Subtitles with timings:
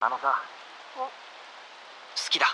[0.00, 0.33] あのさ
[0.97, 1.09] 好
[2.29, 2.45] きだ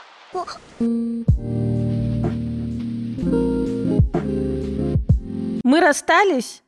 [5.64, 6.64] Мы расстались,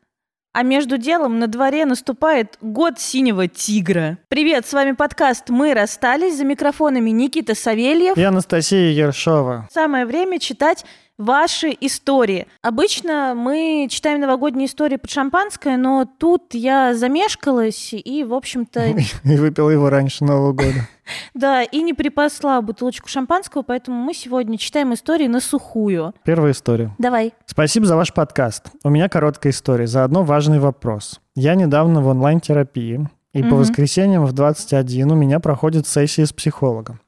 [0.53, 4.17] а между делом на дворе наступает год синего тигра.
[4.29, 6.37] Привет, с вами подкаст «Мы расстались».
[6.37, 8.17] За микрофонами Никита Савельев.
[8.17, 9.67] И Анастасия Ершова.
[9.71, 10.85] Самое время читать
[11.19, 12.47] ваши истории.
[12.63, 18.95] Обычно мы читаем новогодние истории под шампанское, но тут я замешкалась и, в общем-то...
[19.25, 20.73] И выпила его раньше Нового года.
[21.33, 26.13] Да, и не припасла бутылочку шампанского, поэтому мы сегодня читаем истории на сухую.
[26.23, 26.93] Первая история.
[26.99, 27.33] Давай.
[27.47, 28.67] Спасибо за ваш подкаст.
[28.83, 31.19] У меня короткая история, заодно важный вопрос.
[31.33, 33.57] Я недавно в онлайн-терапии, и по Мгм.
[33.57, 36.99] воскресеньям в 21 у меня проходит сессия с психологом.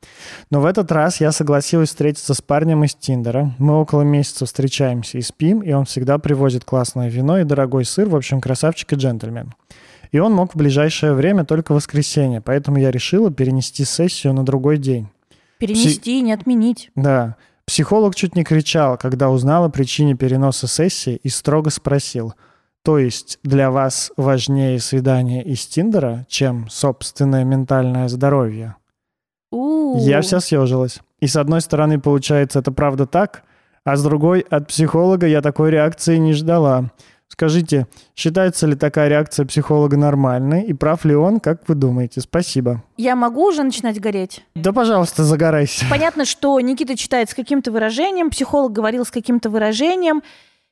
[0.51, 3.53] Но в этот раз я согласилась встретиться с парнем из Тиндера.
[3.57, 8.07] Мы около месяца встречаемся и спим, и он всегда привозит классное вино и дорогой сыр,
[8.07, 9.53] в общем, красавчик и джентльмен.
[10.11, 14.77] И он мог в ближайшее время только воскресенье, поэтому я решила перенести сессию на другой
[14.77, 15.07] день.
[15.57, 16.91] Перенести, не отменить.
[16.95, 17.35] Да.
[17.65, 22.33] Психолог чуть не кричал, когда узнал о причине переноса сессии и строго спросил,
[22.83, 28.75] то есть для вас важнее свидание из Тиндера, чем собственное ментальное здоровье?
[29.51, 29.97] У.
[29.99, 30.99] Я вся съежилась.
[31.19, 33.43] И с одной стороны, получается, это правда так,
[33.83, 36.91] а с другой, от психолога я такой реакции не ждала.
[37.27, 42.19] Скажите, считается ли такая реакция психолога нормальной, и прав ли он, как вы думаете?
[42.19, 42.83] Спасибо.
[42.97, 44.43] Я могу уже начинать гореть?
[44.53, 45.85] Да, пожалуйста, загорайся.
[45.89, 50.23] Понятно, что Никита читает с каким-то выражением, психолог говорил с каким-то выражением,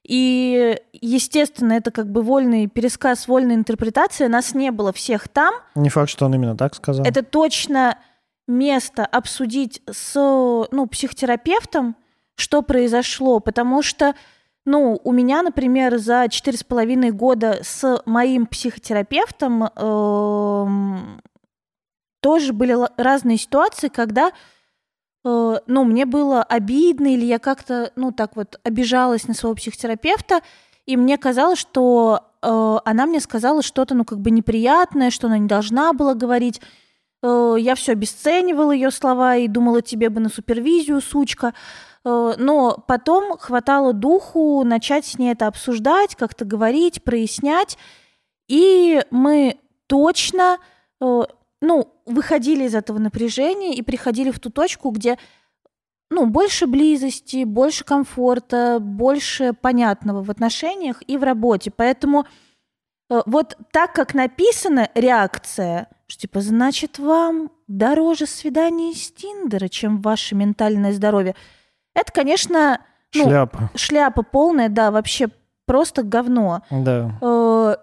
[0.10, 4.28] и, естественно, это как бы вольный пересказ, вольная интерпретация.
[4.28, 5.54] Нас не было всех там.
[5.76, 7.06] Не факт, что он именно так сказал.
[7.06, 7.96] Это точно
[8.48, 10.16] место обсудить с
[10.72, 11.96] ну, психотерапевтом,
[12.34, 14.16] что произошло, потому что
[14.66, 21.22] ну, у меня, например, за четыре с половиной года с моим психотерапевтом эм,
[22.20, 24.32] тоже были разные ситуации, когда
[25.24, 30.42] э, ну, мне было обидно, или я как-то, ну, так вот обижалась на своего психотерапевта,
[30.86, 35.38] и мне казалось, что э, она мне сказала что-то, ну, как бы неприятное, что она
[35.38, 36.62] не должна была говорить.
[37.22, 41.54] Э, я все обесценивала ее слова и думала, тебе бы на супервизию, сучка.
[42.06, 47.78] Э, но потом хватало духу начать с ней это обсуждать, как-то говорить, прояснять.
[48.48, 50.58] И мы точно,
[51.02, 51.22] э,
[51.62, 55.18] ну, выходили из этого напряжения и приходили в ту точку, где
[56.10, 61.72] ну, больше близости, больше комфорта, больше понятного в отношениях и в работе.
[61.72, 62.26] Поэтому
[63.10, 70.02] э, вот так, как написана реакция, что типа, значит, вам дороже свидание с Тиндера, чем
[70.02, 71.36] ваше ментальное здоровье,
[71.94, 72.82] это, конечно,
[73.14, 73.70] ну, Шляпа.
[73.76, 75.30] шляпа полная, да, вообще
[75.66, 76.64] просто говно.
[76.72, 77.12] Да.
[77.22, 77.76] Э,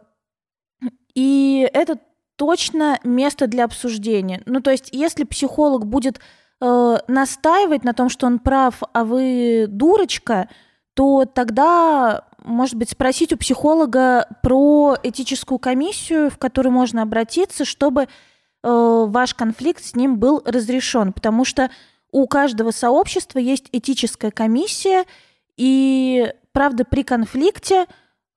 [1.14, 1.98] И это
[2.36, 4.42] точно место для обсуждения.
[4.46, 6.20] Ну, то есть, если психолог будет
[6.60, 10.48] э, настаивать на том, что он прав, а вы дурочка,
[10.94, 18.02] то тогда, может быть, спросить у психолога про этическую комиссию, в которую можно обратиться, чтобы
[18.02, 18.06] э,
[18.62, 21.12] ваш конфликт с ним был разрешен.
[21.12, 21.70] Потому что
[22.12, 25.04] у каждого сообщества есть этическая комиссия,
[25.56, 27.86] и, правда, при конфликте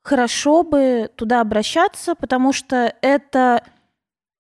[0.02, 3.64] хорошо бы туда обращаться, потому что это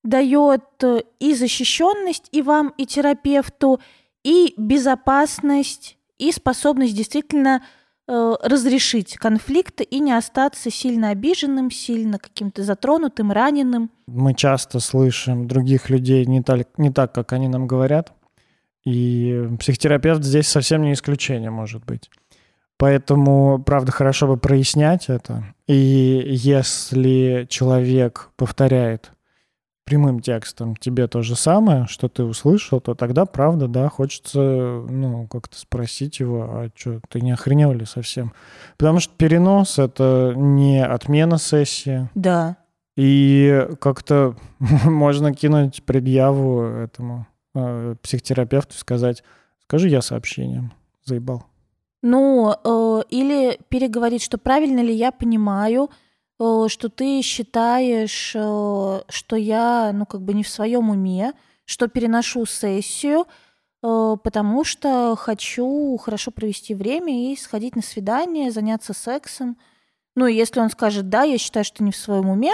[0.04, 3.80] дает э, и защищенность и вам, и терапевту,
[4.24, 7.64] и безопасность, и способность действительно
[8.08, 13.92] э, разрешить конфликт и не остаться сильно обиженным, сильно каким-то затронутым, раненым.
[14.08, 18.14] Мы часто слышим других людей не так, не так, как они нам говорят.
[18.86, 22.10] И психотерапевт здесь совсем не исключение, может быть.
[22.78, 25.44] Поэтому, правда, хорошо бы прояснять это.
[25.68, 29.12] И если человек повторяет
[29.90, 35.28] прямым текстом тебе то же самое, что ты услышал, то тогда, правда, да, хочется, ну,
[35.28, 38.34] как-то спросить его, а что, ты не охренел ли совсем?
[38.78, 42.58] Потому что перенос— это не отмена сессии, Да.
[42.96, 44.36] и как-то
[44.86, 49.24] можно кинуть предъяву этому э, психотерапевту и сказать,
[49.64, 50.72] скажи я сообщением,
[51.04, 51.46] заебал.
[52.04, 55.90] Ну, э, или переговорить, что правильно ли я понимаю,
[56.40, 61.34] что ты считаешь, э, что я, ну, как бы не в своем уме,
[61.66, 63.26] что переношу сессию,
[63.84, 69.58] э, потому что хочу хорошо провести время и сходить на свидание, заняться сексом.
[70.16, 72.54] Ну, если он скажет, да, я считаю, что не в своем уме,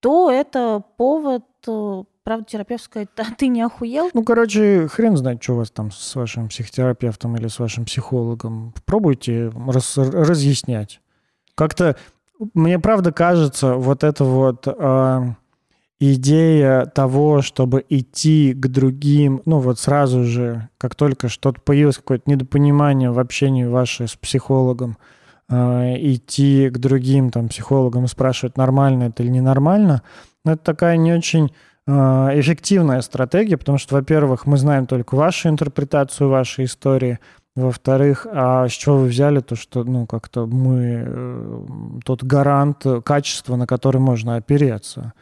[0.00, 4.10] то это повод, э, правда, терапевт сказать, а ты не охуел?
[4.14, 8.72] Ну, короче, хрен знает, что у вас там с вашим психотерапевтом или с вашим психологом.
[8.86, 11.00] Пробуйте раз- разъяснять.
[11.56, 11.96] Как-то
[12.54, 15.34] мне правда кажется, вот это вот а,
[16.00, 22.30] идея того, чтобы идти к другим, ну вот сразу же, как только что-то появилось, какое-то
[22.30, 24.96] недопонимание в общении ваше с психологом,
[25.48, 30.02] э, идти к другим там психологам и спрашивать, нормально это или ненормально,
[30.44, 31.52] ну, это такая не очень
[31.86, 37.18] э, эффективная стратегия, потому что, во-первых, мы знаем только вашу интерпретацию вашей истории,
[37.58, 41.66] во-вторых, а с чего вы взяли то, что, ну, как-то мы э,
[42.04, 45.12] тот гарант качества, на который можно опереться?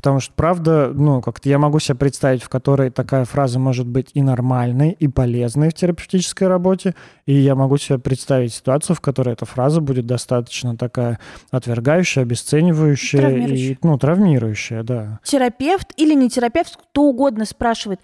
[0.00, 4.10] Потому что, правда, ну, как-то я могу себе представить, в которой такая фраза может быть
[4.14, 6.94] и нормальной, и полезной в терапевтической работе,
[7.26, 11.18] и я могу себе представить ситуацию, в которой эта фраза будет достаточно такая
[11.50, 13.72] отвергающая, обесценивающая Травмирующая.
[13.74, 15.20] и, ну, травмирующая, да.
[15.22, 18.00] Терапевт или не терапевт, кто угодно спрашивает,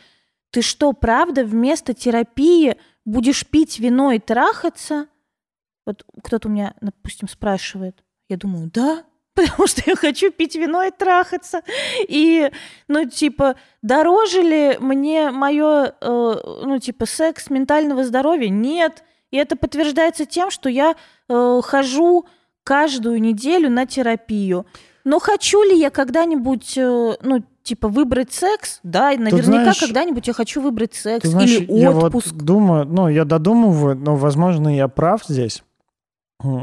[0.51, 2.77] ты что, правда, вместо терапии
[3.07, 5.07] будешь пить вино и трахаться?
[5.87, 8.05] Вот кто-то у меня, допустим, спрашивает.
[8.29, 9.05] Я думаю, да,
[9.35, 11.63] потому что я хочу пить вино и трахаться.
[12.09, 12.51] И,
[12.89, 18.51] ну, типа, дороже ли мне мое, э, ну, типа, секс ментального здоровья?
[18.51, 19.05] Нет.
[19.31, 20.97] И это подтверждается тем, что я
[21.29, 22.27] э, хожу
[22.65, 24.67] каждую неделю на терапию.
[25.05, 28.81] Но хочу ли я когда-нибудь, э, ну, типа, выбрать секс?
[28.83, 32.33] Да, и наверняка знаешь, когда-нибудь я хочу выбрать секс знаешь, или я отпуск.
[32.33, 35.63] вот думаю, ну, я додумываю, но, возможно, я прав здесь.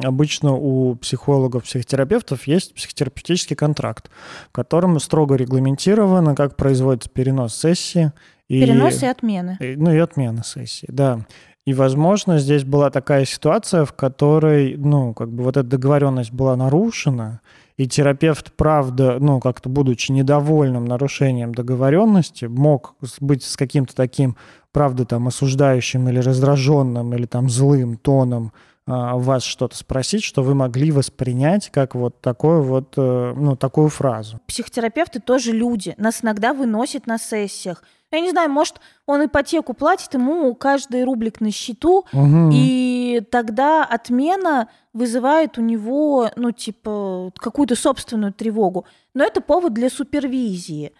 [0.03, 4.09] Обычно у психологов, психотерапевтов есть психотерапевтический контракт,
[4.49, 8.11] в котором строго регламентировано, как производится перенос сессии.
[8.49, 9.57] И, Перенос и отмены.
[9.59, 11.25] и- ну и отмена сессии, да.
[11.65, 16.55] И, возможно, здесь была такая ситуация, в которой, ну, как бы вот эта договоренность была
[16.55, 17.39] нарушена,
[17.77, 24.35] и терапевт, правда, ну, как-то будучи недовольным нарушением договоренности, мог быть с каким-то таким,
[24.71, 28.53] правда, там, осуждающим или раздраженным, или там злым тоном
[28.85, 34.39] вас что-то спросить, что вы могли воспринять как вот такое вот, э, ну, такую фразу.
[34.47, 35.95] Психотерапевты тоже люди.
[35.97, 37.83] Нас иногда выносят на сессиях.
[38.11, 42.51] Я не знаю, может, он ипотеку платит, ему каждый рублик на счету, Мгм.
[42.53, 48.85] и тогда отмена вызывает у него, ну, типа, какую-то собственную тревогу.
[49.15, 50.93] Но это повод для супервизии.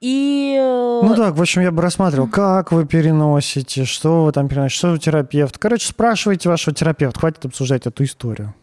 [0.00, 0.56] И...
[0.58, 4.78] э, Ну так, в общем, я бы рассматривал, как вы переносите, что вы там переносите,
[4.78, 5.58] что вы терапевт.
[5.58, 8.54] Короче, спрашивайте вашего терапевта, хватит обсуждать эту историю.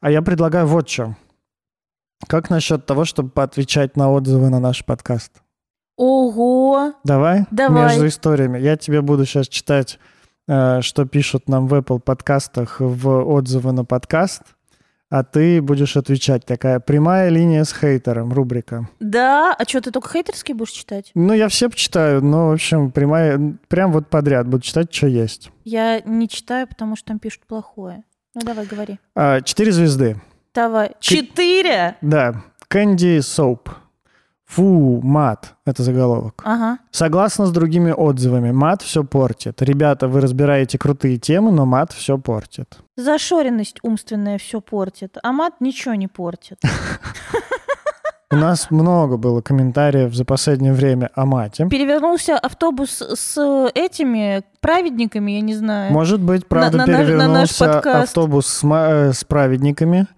[0.00, 1.16] А я предлагаю вот что.
[2.28, 5.32] Как насчет того, чтобы поотвечать на отзывы на наш подкаст?
[5.96, 6.92] Ого!
[7.04, 7.46] Давай?
[7.50, 7.84] Давай.
[7.84, 8.58] Между историями.
[8.58, 9.98] Я тебе буду сейчас читать,
[10.48, 14.42] э, что пишут нам в Apple подкастах в отзывы на подкаст,
[15.14, 16.44] а ты будешь отвечать.
[16.44, 18.88] Такая прямая линия с хейтером, рубрика.
[18.98, 21.12] Да, а что, ты только хейтерские будешь читать?
[21.14, 25.52] Ну, я все почитаю, но, в общем, прямая, прям вот подряд буду читать, что есть.
[25.62, 28.02] Я не читаю, потому что там пишут плохое.
[28.34, 28.98] Ну, давай, говори.
[29.14, 30.20] А, Четыре звезды.
[30.52, 30.96] Давай.
[30.98, 31.96] Четыре?
[32.00, 32.42] Да.
[32.66, 33.70] Кэнди Соуп.
[34.46, 35.54] Фу, мат.
[35.64, 36.42] Это заголовок.
[36.44, 36.78] Ага.
[36.90, 39.62] Согласно с другими отзывами, мат все портит.
[39.62, 42.78] Ребята, вы разбираете крутые темы, но мат все портит.
[42.96, 46.60] Зашоренность умственная все портит, а мат ничего не портит.
[48.30, 51.68] У нас много было комментариев за последнее время о мате.
[51.68, 55.92] Перевернулся автобус с этими праведниками, я не знаю.
[55.92, 58.08] Может быть, правда, на на наш перевернулся подкаст.
[58.08, 60.08] автобус с, э, с праведниками,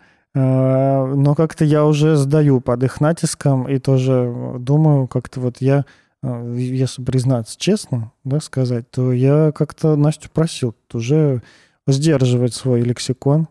[0.40, 5.86] но как-то я уже сдаю под их натиском и тоже думаю, как-то вот я,
[6.22, 11.42] э, если признаться честно, да, сказать, то я как-то Настю просил уже
[11.86, 13.48] сдерживать свой лексикон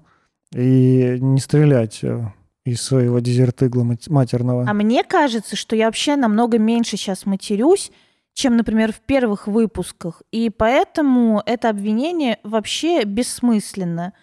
[0.53, 2.27] и не стрелять э,
[2.65, 4.65] из своего дезертыгла мат- матерного.
[4.67, 7.91] А мне кажется, что я вообще намного меньше сейчас матерюсь,
[8.33, 10.21] чем, например, в первых выпусках.
[10.31, 14.13] И поэтому это обвинение вообще бессмысленно.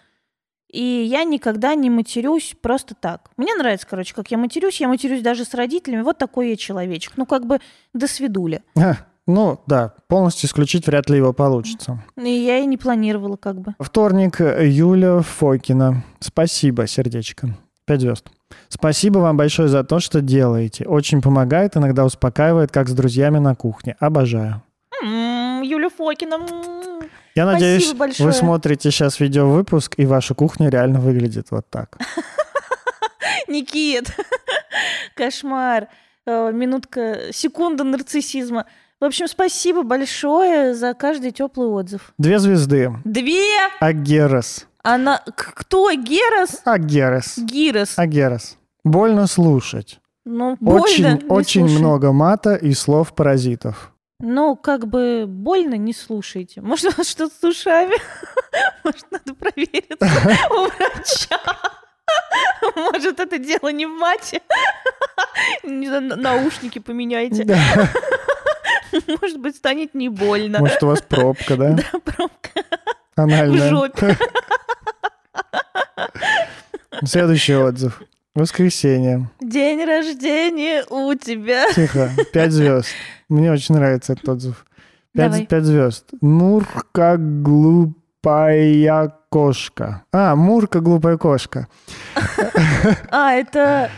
[0.73, 3.29] И я никогда не матерюсь просто так.
[3.37, 4.81] Мне нравится, короче, как я матерюсь.
[4.81, 6.01] Я матерюсь даже с родителями.
[6.01, 7.13] Вот такой я человечек.
[7.15, 7.59] Ну, как бы
[7.93, 8.63] до свидули.
[8.75, 8.95] А,
[9.27, 12.03] ну да, полностью исключить вряд ли его получится.
[12.17, 13.75] И я и не планировала как бы.
[13.79, 16.03] Вторник, Юля Фокина.
[16.19, 17.49] Спасибо, сердечко.
[17.85, 18.25] Пять звезд.
[18.67, 20.85] Спасибо вам большое за то, что делаете.
[20.87, 23.95] Очень помогает, иногда успокаивает, как с друзьями на кухне.
[23.99, 24.63] Обожаю.
[25.03, 26.35] М, Юля Фокина.
[26.35, 27.01] м.
[27.35, 28.27] Я Спасибо надеюсь, большое.
[28.27, 31.97] вы смотрите сейчас видеовыпуск, и ваша кухня реально выглядит вот так.
[33.47, 34.15] Никит,
[35.15, 35.87] кошмар.
[36.25, 38.65] Э, Минутка, секунда нарциссизма.
[38.99, 42.13] В общем, спасибо большое за каждый теплый отзыв.
[42.17, 42.91] Две звезды.
[43.03, 43.57] Две!
[43.79, 44.67] Агерас.
[44.83, 45.21] Она...
[45.35, 45.91] Кто?
[45.93, 46.61] Герас?
[46.65, 47.37] Агерас.
[47.37, 47.97] Гирос.
[47.97, 48.57] Агерас.
[48.83, 49.99] Больно слушать.
[50.25, 50.81] Ну, больно.
[50.81, 51.79] Очень, очень слушай.
[51.79, 53.92] много мата и слов паразитов.
[54.25, 56.61] Ну, как бы больно не слушайте.
[56.61, 57.97] Может, у вас что-то с ушами?
[58.85, 59.97] Может, надо провериться
[60.49, 61.39] у врача.
[62.73, 64.41] Может, это дело не в мате?
[65.63, 67.45] Наушники поменяйте.
[69.21, 70.59] Может быть, станет не больно.
[70.59, 71.71] Может, у вас пробка, да?
[71.71, 72.49] Да, пробка
[73.17, 73.69] в Анальная.
[73.69, 74.17] жопе.
[77.03, 78.01] Следующий отзыв.
[78.35, 79.29] Воскресенье.
[79.43, 81.71] День рождения у тебя.
[81.73, 82.09] Тихо.
[82.31, 82.87] Пять звезд.
[83.29, 84.65] Мне очень нравится этот отзыв.
[85.13, 86.05] Пять, пять звезд.
[86.21, 90.03] Мурка глупая кошка.
[90.11, 91.67] А, Мурка глупая кошка.
[93.11, 93.89] А, это...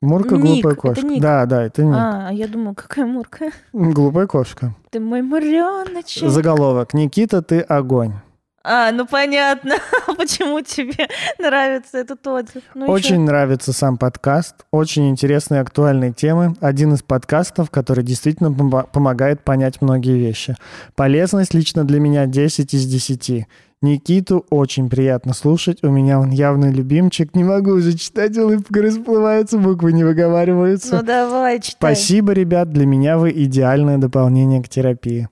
[0.00, 1.04] Мурка Ник, глупая кошка.
[1.06, 1.20] ник.
[1.20, 1.96] Да, да, это ник.
[1.98, 3.50] А, я думаю, какая мурка.
[3.72, 4.74] Глупая кошка.
[4.90, 6.28] Ты мой муреночек.
[6.28, 6.94] Заголовок.
[6.94, 8.12] Никита, ты огонь.
[8.64, 9.76] А, ну понятно,
[10.16, 12.62] почему тебе нравится этот отзыв.
[12.74, 14.56] Ну Очень нравится сам подкаст.
[14.70, 16.54] Очень интересные актуальные темы.
[16.60, 20.56] Один из подкастов, который действительно помо- помогает понять многие вещи.
[20.96, 23.46] Полезность лично для меня 10 из 10.
[23.80, 25.84] Никиту очень приятно слушать.
[25.84, 27.34] У меня он явный любимчик.
[27.36, 30.96] Не могу уже читать, улыбка расплывается, буквы не выговариваются.
[30.96, 31.94] Ну давай, читай.
[31.94, 32.70] Спасибо, ребят.
[32.72, 35.28] Для меня вы идеальное дополнение к терапии.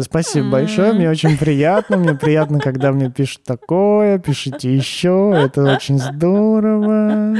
[0.00, 1.96] Спасибо большое, мне очень приятно.
[1.96, 5.32] Мне приятно, когда мне пишут такое, пишите еще.
[5.36, 7.36] Это очень здорово.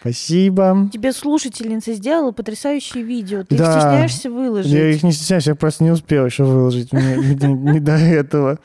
[0.00, 0.88] Спасибо.
[0.92, 3.44] Тебе слушательница сделала потрясающее видео.
[3.44, 3.72] Ты их Да.
[3.80, 4.72] стесняешься выложить.
[4.72, 6.92] Я их не стесняюсь, я просто не успел еще выложить.
[6.92, 8.58] Мне не, не- не до этого.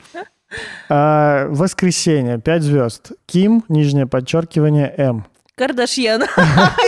[0.88, 3.12] А, воскресенье, 5 звезд.
[3.26, 5.26] Ким, нижнее подчеркивание, М.
[5.58, 6.22] Кардашьян.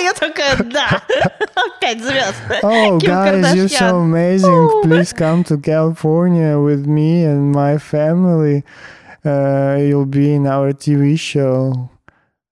[0.03, 1.03] Я такая, да.
[1.81, 2.37] Пять звезд.
[2.63, 4.83] Oh, Kim guys, you're so amazing.
[4.85, 8.63] Please come to California with me and my family.
[9.25, 11.91] Uh, you'll be in our TV show,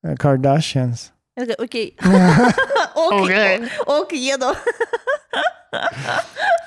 [0.04, 1.12] uh, Kardashians.
[1.36, 1.96] Я такая, окей.
[2.94, 3.30] Ок,
[3.86, 4.54] ок, еду.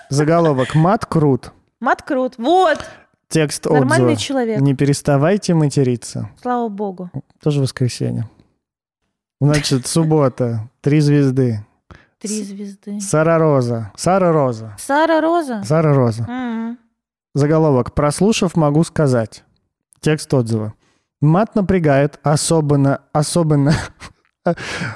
[0.10, 1.52] Заголовок «Мат крут».
[1.80, 2.36] Мат крут.
[2.38, 2.80] Вот,
[3.28, 4.20] Текст нормальный отзыва.
[4.20, 4.60] человек.
[4.62, 6.30] Не переставайте материться.
[6.42, 7.10] Слава богу.
[7.42, 8.28] Тоже воскресенье.
[9.42, 10.70] Значит, суббота.
[10.82, 11.66] Три звезды.
[12.20, 13.00] Три звезды.
[13.02, 13.92] Сара Роза.
[13.96, 14.76] Сара Роза.
[14.78, 15.64] Сара Роза.
[15.64, 16.78] Сара Роза.
[17.34, 17.94] Заголовок.
[17.96, 19.44] Прослушав, могу сказать.
[20.00, 20.74] Текст отзыва.
[21.22, 23.74] Мат напрягает, особенно, особенно,
[24.44, 24.56] Ты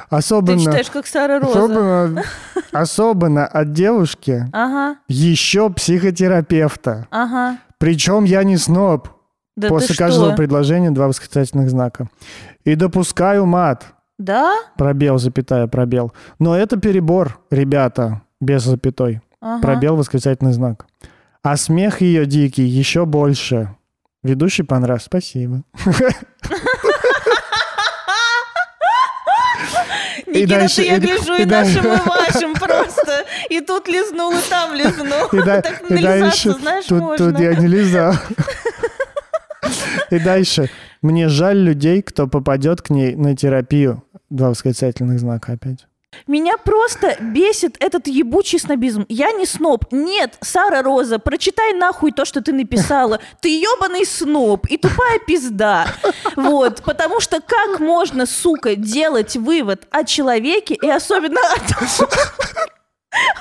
[0.09, 1.51] особенно, читаешь, как Сара Роза.
[1.65, 2.23] особенно,
[2.71, 7.07] особенно от девушки, Ага, еще психотерапевта.
[7.11, 7.57] ага.
[7.77, 9.09] Причем я не сноб.
[9.55, 10.35] Да После ты каждого что?
[10.37, 12.09] предложения два восклицательных знака.
[12.63, 13.85] И допускаю мат.
[14.17, 14.53] Да?
[14.77, 16.13] Пробел, запятая, пробел.
[16.39, 19.21] Но это перебор, ребята, без запятой.
[19.41, 19.61] Ага.
[19.61, 20.85] Пробел, восклицательный знак.
[21.43, 23.75] А смех ее дикий еще больше.
[24.23, 25.05] Ведущий понравился.
[25.07, 25.61] Спасибо.
[30.27, 33.25] Никита, дальше- ты я и гляжу и и нашим, и вашим просто.
[33.49, 35.27] И тут лизнул, и там лизнул.
[35.31, 36.51] И, да- Так и нализаться, дальше...
[36.61, 37.31] знаешь, Тут, можно.
[37.31, 38.13] тут я не лизал.
[40.11, 40.69] И дальше.
[41.01, 44.03] Мне жаль людей, кто попадет к ней на терапию.
[44.35, 45.87] Два восклицательных знака опять.
[46.27, 49.05] Меня просто бесит этот ебучий снобизм.
[49.07, 49.85] Я не сноб.
[49.91, 53.21] Нет, Сара Роза, прочитай нахуй то, что ты написала.
[53.39, 55.87] Ты ебаный сноб и тупая пизда.
[56.35, 62.09] Вот, потому что как можно, сука, делать вывод о человеке и особенно о том,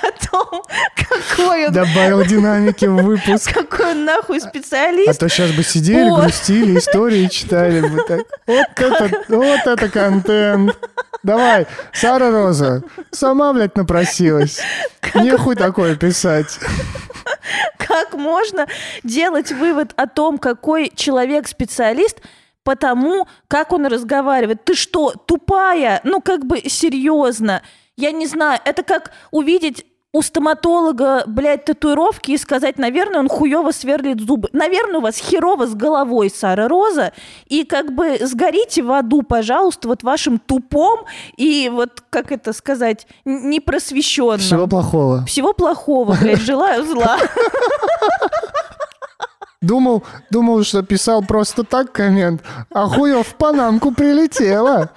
[0.01, 0.63] о том,
[0.95, 3.53] какой он, Добавил динамики в выпуск.
[3.53, 5.19] какой он нахуй А специалист.
[5.19, 8.21] то сейчас бы сидели, грустили, истории читали бы так.
[8.47, 10.77] Вот это, вот это контент.
[11.23, 14.59] Давай, Сара Роза, сама, блядь, напросилась.
[15.15, 16.59] Нехуй такое писать.
[17.77, 18.67] Как можно
[19.03, 22.19] делать вывод о том, какой человек специалист,
[22.63, 24.63] потому как он разговаривает?
[24.65, 26.01] Ты что, тупая?
[26.03, 27.61] Ну, как бы серьезно.
[27.97, 33.71] Я не знаю, это как увидеть у стоматолога, блядь, татуировки и сказать, наверное, он хуево
[33.71, 34.47] сверлит зубы.
[34.53, 37.11] Наверное, у вас херово с головой, Сара Роза.
[37.47, 43.07] И как бы сгорите в аду, пожалуйста, вот вашим тупом и вот, как это сказать,
[43.25, 44.39] непросвещенным.
[44.39, 45.25] Всего плохого.
[45.25, 47.17] Всего плохого, блядь, желаю зла.
[49.61, 54.91] Думал, думал, что писал просто так коммент, а хуё в Панамку прилетело.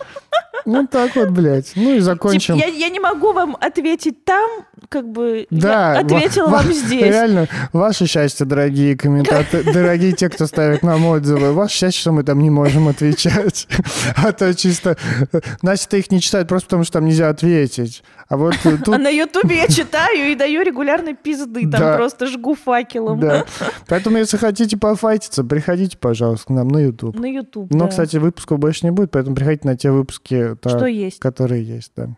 [0.66, 1.72] Ну так вот, блядь.
[1.76, 2.56] Ну и Типа, закончим.
[2.56, 4.50] я, я не могу вам ответить там,
[4.90, 7.02] как бы Да, я ответила ва- вам ва- здесь.
[7.02, 11.52] Реально, ваше счастье, дорогие комментаторы, дорогие те, кто ставит нам отзывы.
[11.52, 13.66] Ваше счастье, что мы там не можем отвечать.
[14.16, 14.96] А то чисто...
[15.62, 18.02] Настя их не читает просто потому, что там нельзя ответить.
[18.28, 18.88] А вот тут...
[18.88, 21.96] А на Ютубе я читаю и даю регулярно пизды, там Да.
[21.96, 23.20] просто жгу факелом.
[23.20, 23.44] Да.
[23.86, 27.18] Поэтому, если хотите пофайтиться, приходите, пожалуйста, к нам на YouTube.
[27.18, 27.88] На Ютуб, Но, да.
[27.88, 31.18] кстати, выпусков больше не будет, поэтому приходите на те выпуски, та- Что есть?
[31.20, 32.08] которые есть, да.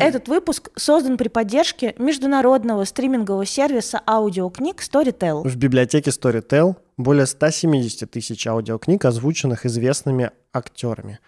[0.00, 5.46] Этот выпуск создан при поддержке международного стримингового сервиса аудиокниг Storytel.
[5.46, 11.18] В библиотеке Storytel более 170 тысяч аудиокниг, озвученных известными актерами.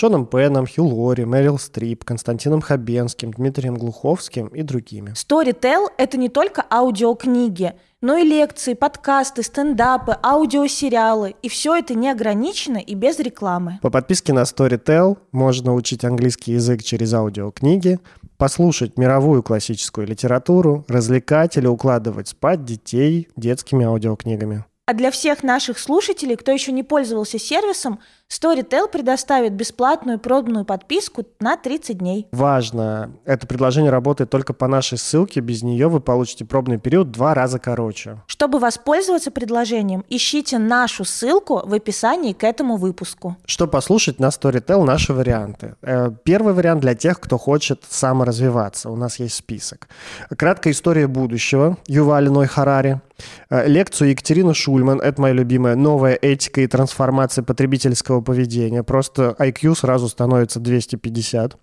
[0.00, 5.10] Шоном Пеном, Хью Лори, Мэрил Стрип, Константином Хабенским, Дмитрием Глуховским и другими.
[5.10, 11.34] Storytel— это не только аудиокниги, но и лекции, подкасты, стендапы, аудиосериалы.
[11.42, 13.80] И все это не ограничено и без рекламы.
[13.82, 17.98] По подписке на Storytel можно учить английский язык через аудиокниги,
[18.36, 24.64] послушать мировую классическую литературу, развлекать или укладывать спать детей детскими аудиокнигами.
[24.88, 31.26] А для всех наших слушателей, кто еще не пользовался сервисом, Storytel предоставит бесплатную пробную подписку
[31.40, 32.26] на 30 дней.
[32.32, 37.34] Важно, это предложение работает только по нашей ссылке, без нее вы получите пробный период два
[37.34, 38.22] раза короче.
[38.26, 43.36] Чтобы воспользоваться предложением, ищите нашу ссылку в описании к этому выпуску.
[43.44, 45.74] Что послушать на Storytel наши варианты.
[45.82, 48.88] Э, Первый вариант для тех, кто хочет саморазвиваться.
[48.88, 49.88] У нас есть список.
[50.34, 53.02] Краткая история будущего Ювали Ной Харари.
[53.50, 58.82] Э, Лекцию Екатерины Шульман, это моя любимая, новая этика и трансформация потребительского поведения.
[58.82, 61.56] Просто IQ сразу становится 250.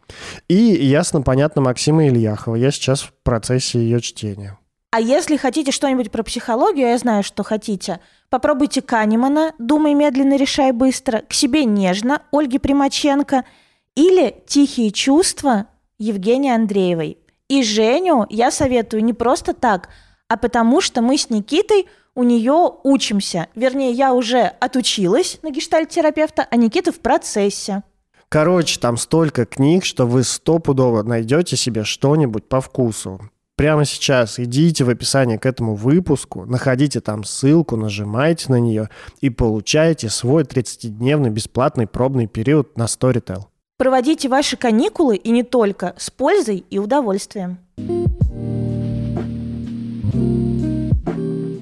[0.48, 2.56] И ясно, понятно Максима Ильяхова.
[2.56, 4.58] Я сейчас в процессе ее чтения.
[4.92, 10.72] А если хотите что-нибудь про психологию, я знаю, что хотите, попробуйте Канемана «Думай медленно, решай
[10.72, 13.44] быстро», «К себе нежно» Ольги Примаченко
[13.96, 15.66] или «Тихие чувства»
[16.00, 17.18] Евгении Андреевой.
[17.50, 19.90] И Женю я советую не просто так,
[20.28, 23.48] а потому что мы с Никитой у нее учимся.
[23.56, 27.84] Вернее, я уже отучилась на гештальт-терапевта, а Никита в процессе.
[28.30, 33.22] Короче, там столько книг, что вы стопудово найдете себе что-нибудь по вкусу.
[33.56, 38.90] Прямо сейчас идите в описание к этому выпуску, находите там ссылку, нажимайте на нее
[39.22, 43.44] и получаете свой 30-дневный бесплатный пробный период на Storytel.
[43.78, 47.60] Проводите ваши каникулы и не только с пользой и удовольствием.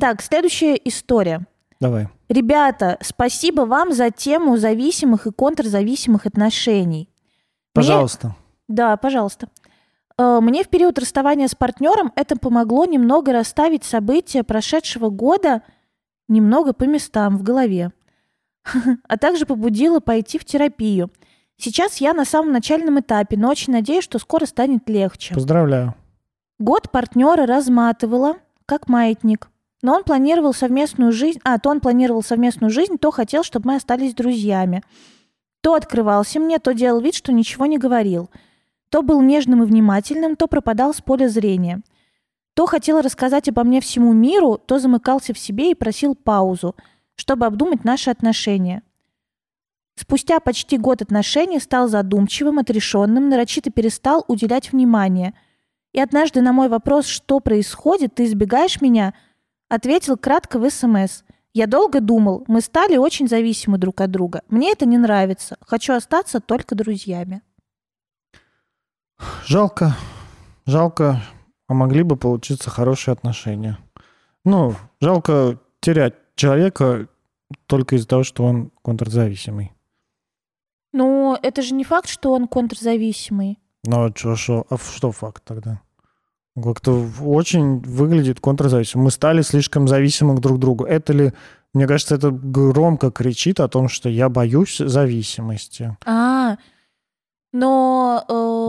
[0.03, 1.47] Так, следующая история.
[1.79, 2.09] Давай.
[2.27, 7.09] Ребята, спасибо вам за тему зависимых и контрзависимых отношений.
[7.71, 8.35] Пожалуйста.
[8.67, 9.47] Да, пожалуйста.
[10.17, 15.61] Э, Мне в период расставания с партнером это помогло немного расставить события прошедшего года
[16.27, 17.93] немного по местам в голове,
[19.07, 21.11] а также побудило пойти в терапию.
[21.55, 25.33] Сейчас я на самом начальном этапе, но очень надеюсь, что скоро станет легче.
[25.33, 25.95] Поздравляю.
[26.59, 28.35] Год партнера разматывала,
[28.65, 29.47] как маятник.
[29.83, 31.39] Но он планировал совместную жизнь...
[31.43, 34.81] А, то он планировал совместную жизнь, то хотел, чтобы мы остались друзьями.
[35.61, 38.29] То открывался мне, то делал вид, что ничего не говорил.
[38.89, 41.81] То был нежным и внимательным, то пропадал с поля зрения.
[42.53, 46.75] То хотел рассказать обо мне всему миру, то замыкался в себе и просил паузу,
[47.15, 48.83] чтобы обдумать наши отношения.
[49.95, 55.33] Спустя почти год отношений стал задумчивым, отрешенным, нарочито перестал уделять внимание.
[55.91, 59.13] И однажды на мой вопрос, что происходит, ты избегаешь меня,
[59.73, 61.23] ответил кратко в СМС.
[61.53, 64.41] Я долго думал, мы стали очень зависимы друг от друга.
[64.49, 65.57] Мне это не нравится.
[65.65, 67.41] Хочу остаться только друзьями.
[69.45, 69.95] Жалко.
[70.65, 71.21] Жалко.
[71.67, 73.77] А могли бы получиться хорошие отношения.
[74.45, 77.07] Ну, жалко терять человека
[77.67, 79.71] только из-за того, что он контрзависимый.
[80.91, 83.59] Но это же не факт, что он контрзависимый.
[83.85, 85.81] Ну, а чё, шо- а что факт тогда?
[86.61, 89.05] Как-то очень выглядит контрзависимым.
[89.05, 90.83] Мы стали слишком зависимы друг к другу.
[90.85, 91.33] Это ли,
[91.73, 95.97] мне кажется, это громко кричит о том, что я боюсь зависимости.
[96.05, 96.57] А,
[97.51, 98.23] но...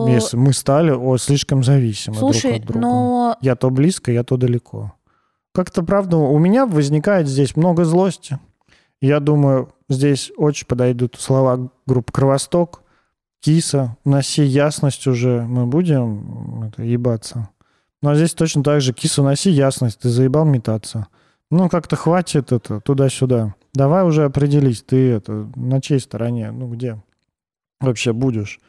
[0.09, 2.81] э, Если мы стали о, слишком зависимы слушай, друг от друга.
[2.81, 4.94] но Я то близко, я то далеко.
[5.53, 8.38] Как-то, правда, у меня возникает здесь много злости.
[9.01, 12.83] Я думаю, здесь очень подойдут слова группы «Кровосток»,
[13.40, 13.97] «Киса».
[14.05, 17.51] Уноси ясность уже, мы будем это, ебаться.
[18.05, 21.07] Ну, а здесь точно так же «Киса, уноси ясность, ты заебал метаться».
[21.51, 23.55] Ну, как-то хватит это, туда-сюда.
[23.73, 27.03] Давай уже определись, ты это, на чьей стороне, ну, где
[27.81, 28.61] вообще будешь?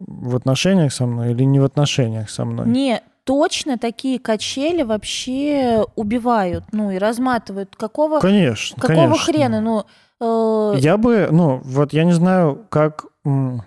[0.00, 2.66] В отношениях со мной или не в отношениях со мной?
[2.66, 7.76] не точно такие качели вообще убивают, ну и разматывают.
[7.76, 9.24] Какого, Конечно, какого конечно.
[9.32, 9.60] хрена?
[9.60, 9.84] Ну,
[10.20, 13.04] э, Я бы, ну, вот я не знаю, как...
[13.24, 13.62] м,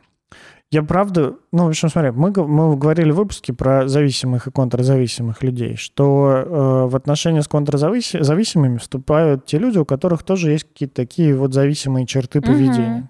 [0.75, 1.35] Я правда...
[1.53, 6.27] Ну, в общем, смотри, мы, мы говорили в выпуске про зависимых и контрзависимых людей, что
[6.27, 11.53] э, в отношения с контрзависимыми вступают те люди, у которых тоже есть какие-то такие вот
[11.53, 13.09] зависимые черты поведения.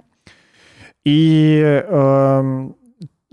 [1.06, 2.75] И эм,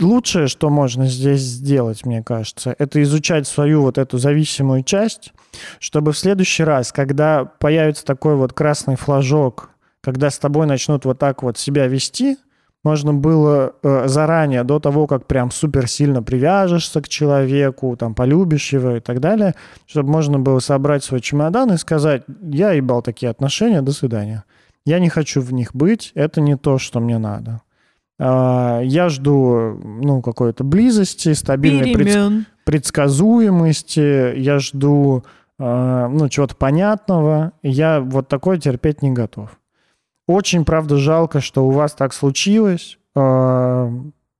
[0.01, 5.35] лучшее, что можно здесь сделать, мне кажется, это изучать свою вот эту зависимую часть,
[5.79, 11.19] чтобы в следующий раз, когда появится такой вот красный флажок, когда с тобой начнут вот
[11.19, 12.39] так вот себя вести,
[12.85, 18.73] можно было э, заранее, до того, как прям супер сильно привяжешься к человеку, там, полюбишь
[18.73, 19.55] его и так далее,
[19.87, 24.45] чтобы можно было собрать свой чемодан и сказать, я ебал такие отношения, до свидания.
[24.85, 27.63] Я не хочу в них быть, это не то, что мне надо.
[28.19, 32.15] А, я жду, ну, какой-то близости, стабильной пред-
[32.65, 35.25] предсказуемости, я жду,
[35.59, 37.53] а, ну, чего-то понятного.
[37.63, 39.51] Я вот такое терпеть не готов.
[40.33, 42.99] Очень, правда, жалко, что у вас так случилось.
[43.15, 43.91] А,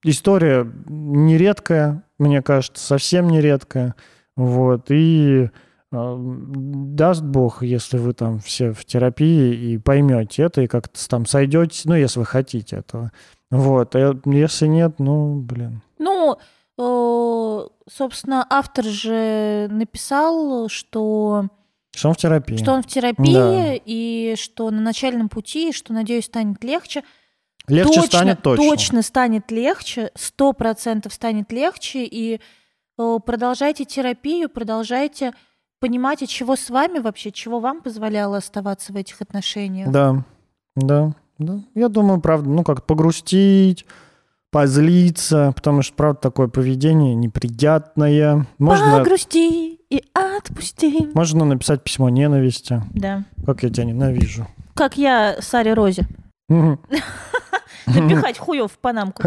[0.05, 3.95] история нередкая, мне кажется, совсем нередкая.
[4.35, 4.87] Вот.
[4.91, 5.51] И
[5.93, 11.27] а, даст Бог, если вы там все в терапии и поймете это, и как-то там
[11.27, 13.13] сойдете, ну, если вы хотите этого.
[13.51, 13.95] Вот.
[13.95, 15.83] А если нет, ну, блин.
[15.99, 16.39] Ну,
[17.87, 21.49] собственно, автор же написал, что
[21.95, 22.57] что он в терапии.
[22.57, 23.75] Что он в терапии, да.
[23.85, 27.03] и что на начальном пути, и что, надеюсь, станет легче.
[27.69, 28.65] Легче точно, станет точно.
[28.65, 32.41] Точно станет легче, сто процентов станет легче, и
[32.97, 35.33] продолжайте терапию, продолжайте
[35.81, 39.91] понимать, от чего с вами вообще, чего вам позволяло оставаться в этих отношениях.
[39.91, 40.25] Да,
[40.77, 41.61] да, да.
[41.75, 43.85] Я думаю, правда, ну как погрустить,
[44.51, 48.47] позлиться, потому что, правда, такое поведение неприятное.
[48.59, 48.99] Можно...
[48.99, 51.11] Погрусти и отпусти.
[51.15, 52.83] Можно написать письмо ненависти.
[52.95, 53.25] Да.
[53.45, 54.47] Как я тебя ненавижу.
[54.75, 56.07] Как я Саре Розе.
[56.49, 59.23] Напихать хуев в панамку.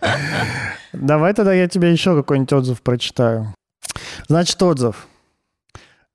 [0.92, 3.54] Давай тогда я тебе еще какой-нибудь отзыв прочитаю.
[4.28, 5.06] Значит, отзыв.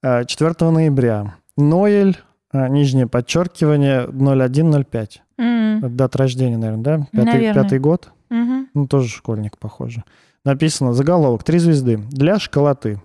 [0.04, 0.28] 4
[0.60, 1.36] э, ноября.
[1.58, 2.18] Ноэль,
[2.54, 5.24] э, нижнее подчеркивание, 0105.
[5.40, 5.90] Mm.
[5.90, 6.98] Дата рождения, наверное, да?
[7.12, 7.64] Пятый, наверное.
[7.64, 8.12] пятый год?
[8.30, 8.68] Угу.
[8.74, 10.04] Ну, тоже школьник, похоже.
[10.44, 13.02] Написано заголовок «Три звезды» для школоты.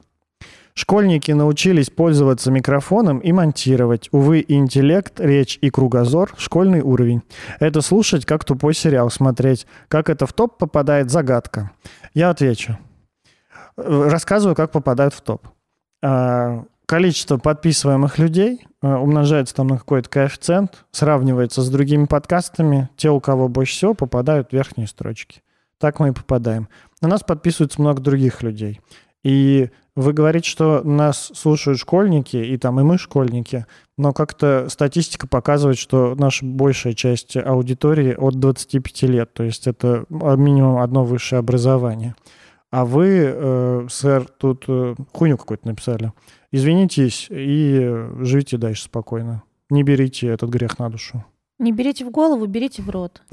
[0.74, 4.08] Школьники научились пользоваться микрофоном и монтировать.
[4.12, 7.22] Увы, интеллект, речь и кругозор– школьный уровень.
[7.58, 9.66] Это слушать, как тупой сериал смотреть.
[9.88, 11.72] Как это в топ попадает– загадка.
[12.14, 12.78] Я отвечу.
[13.76, 15.48] Рассказываю, как попадают в топ.
[16.02, 22.88] А, количество подписываемых людей а, умножается там на какой-то коэффициент, сравнивается с другими подкастами.
[22.96, 25.42] Те, у кого больше всего, попадают в верхние строчки.
[25.78, 26.68] Так мы и попадаем.
[27.00, 28.80] На нас подписывается много других людей.
[29.22, 33.66] И вы говорите, что нас слушают школьники, и там и мы школьники,
[33.98, 40.04] но как-то статистика показывает, что наша большая часть аудитории от 25 лет, то есть это
[40.08, 42.14] минимум одно высшее образование.
[42.70, 46.12] А вы, э, сэр, тут э, хуйню какую-то написали.
[46.52, 49.42] Извинитесь и живите дальше спокойно.
[49.70, 51.24] Не берите этот грех на душу.
[51.58, 53.22] Не берите в голову, берите в рот.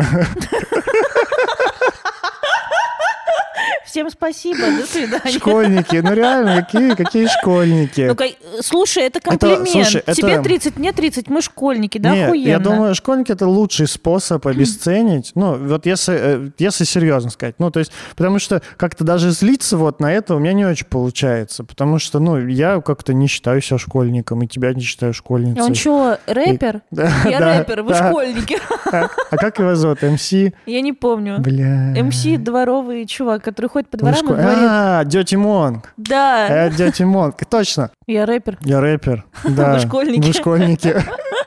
[3.98, 5.32] Всем спасибо, до свидания.
[5.40, 8.02] Школьники, ну реально, какие, какие школьники?
[8.02, 9.62] Ну, слушай, это комплимент.
[9.62, 10.14] Это, слушай, это...
[10.14, 12.48] Тебе 30, мне 30, мы школьники, да, Нет, охуенно.
[12.48, 15.32] я думаю, школьники— это лучший способ обесценить.
[15.34, 17.56] Ну, вот если, э, если серьезно сказать.
[17.58, 20.86] Ну, то есть, потому что как-то даже злиться вот на это у меня не очень
[20.86, 21.64] получается.
[21.64, 25.64] Потому что, ну, я как-то не считаю себя школьником, и тебя не считаю школьницей.
[25.64, 26.82] Он что, рэпер?
[26.92, 26.98] И...
[27.32, 28.10] Я да, рэпер, вы да.
[28.12, 28.60] школьники.
[28.92, 30.04] А, а как его зовут?
[30.04, 30.32] MC?
[30.32, 31.40] Я не помню.
[31.40, 31.96] Бля.
[32.00, 34.64] MC дворовый чувак, который ходит по дворам и говорит...
[34.70, 35.94] А, Дети Монг.
[35.98, 36.48] Да.
[36.48, 37.92] Это Дети Монг, точно.
[38.06, 38.58] Я рэпер.
[38.62, 39.74] Я рэпер, да.
[39.74, 40.28] Вы школьники.
[40.28, 40.96] Вы школьники.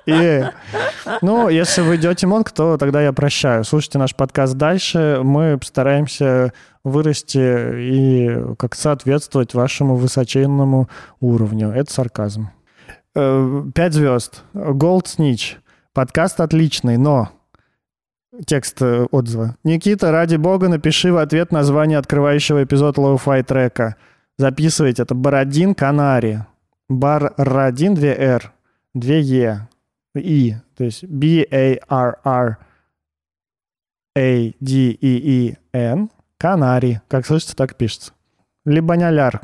[0.07, 0.45] И,
[1.23, 3.65] ну, если вы идете Монг, то тогда я прощаю.
[3.65, 5.21] Слушайте наш подкаст дальше.
[5.23, 6.53] Мы постараемся
[6.85, 10.89] вырасти и как соответствовать вашему высоченному
[11.21, 11.71] уровню.
[11.71, 12.51] Это сарказм.
[13.15, 14.43] Э, пять звезд.
[14.55, 15.57] Gold Snitch.
[15.93, 17.31] Подкаст отличный, но
[18.47, 19.57] текст э, отзыва.
[19.65, 23.97] Никита, ради бога, напиши в ответ название открывающего эпизод lo-fi трека.
[24.39, 25.03] Записывайте.
[25.03, 26.45] Это Barradeen Canary.
[26.89, 28.53] Barradeen 2 R,
[28.95, 29.69] 2 E,
[30.17, 30.57] И.
[30.77, 32.61] То есть B-A-R-R-A-D-E-E-N.
[36.39, 37.01] Канари.
[37.09, 38.13] Как слышится, так пишется.
[38.65, 39.43] Либо няляр.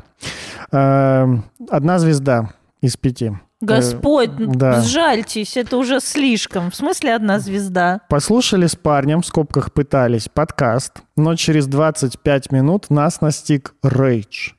[0.71, 2.49] Эм, одна звезда
[2.81, 3.31] из пяти.
[3.59, 4.81] Господь, э, да.
[4.81, 6.69] сжальтесь, это уже слишком.
[6.69, 8.01] В смысле одна звезда?
[8.07, 14.51] Послушали с парнем, в скобках пытались, подкаст, но через 25 минут нас настиг рейдж.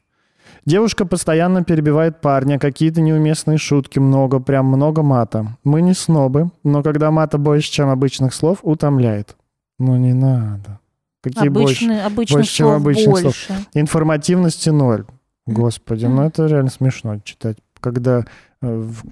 [0.67, 5.57] Девушка постоянно перебивает парня, какие-то неуместные шутки, много, прям много мата.
[5.63, 9.37] Мы не снобы, но когда мата больше, чем обычных слов, утомляет.
[9.79, 10.81] Ну не надо.
[11.23, 12.35] Какие Обычные, больше?
[12.35, 13.47] больше, чем обычных больше.
[13.47, 13.59] слов.
[13.75, 15.05] Информативности ноль.
[15.47, 17.59] Господи, ну это реально смешно читать.
[17.81, 18.25] Когда Э,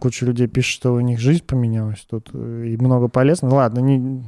[0.00, 3.56] куча людей пишет, что у них жизнь поменялась тут, э, и много полезного.
[3.56, 4.24] Ладно, не...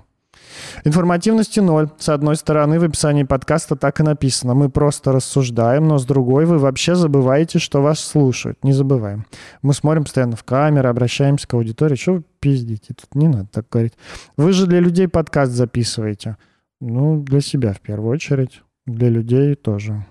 [0.85, 1.89] Информативности ноль.
[1.99, 4.55] С одной стороны, в описании подкаста так и написано.
[4.55, 8.63] Мы просто рассуждаем, но с другой вы вообще забываете, что вас слушают.
[8.63, 9.27] Не забываем.
[9.63, 11.97] Мы смотрим постоянно в камеры, обращаемся к аудитории.
[11.97, 12.95] Что вы пиздите?
[12.95, 13.95] Тут не надо так говорить.
[14.37, 16.37] Вы же для людей подкаст записываете.
[16.81, 20.07] Ну, для себя в первую очередь, для людей тоже.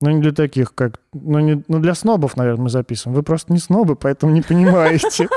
[0.00, 1.00] Ну, не для таких, как...
[1.12, 3.16] Ну, не, ну, для снобов, наверное, мы записываем.
[3.16, 5.28] Вы просто не снобы, поэтому не понимаете.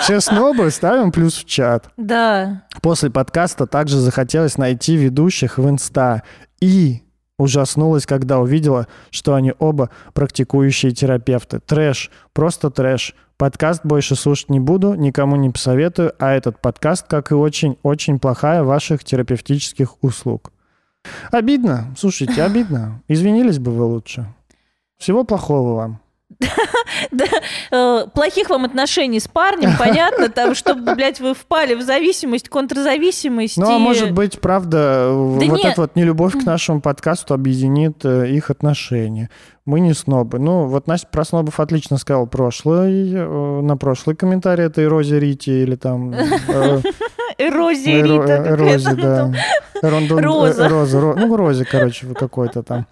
[0.00, 1.90] Все снобы ставим плюс в чат.
[1.96, 2.64] Да.
[2.80, 6.22] После подкаста также захотелось найти ведущих в инста.
[6.60, 7.02] И
[7.38, 11.60] ужаснулась, когда увидела, что они оба практикующие терапевты.
[11.60, 13.14] Трэш, просто трэш.
[13.36, 18.62] Подкаст больше слушать не буду, никому не посоветую, а этот подкаст, как и очень-очень плохая
[18.62, 20.52] ваших терапевтических услуг.
[21.30, 23.02] Обидно, слушайте, обидно.
[23.08, 24.26] Извинились бы вы лучше.
[24.98, 26.01] Всего плохого вам.
[27.70, 33.56] Э, плохих вам отношений с парнем, понятно, там, чтобы, блядь, вы впали в зависимость, контрзависимость.
[33.56, 38.50] Ну, а может быть, правда, вот эта вот нелюбовь к нашему подкасту объединит э, их
[38.50, 39.30] отношения.
[39.64, 40.38] Мы не снобы.
[40.38, 45.50] Ну, вот Настя про снобов отлично сказала прошлый, э, на прошлый комментарий этой Розе Рити
[45.50, 46.14] или там...
[47.38, 49.90] Эрозия Эро- Рита э, какая-то да.
[50.22, 50.68] Роза.
[50.68, 52.86] Роза, Ро- ну, Розе, короче, какой-то там.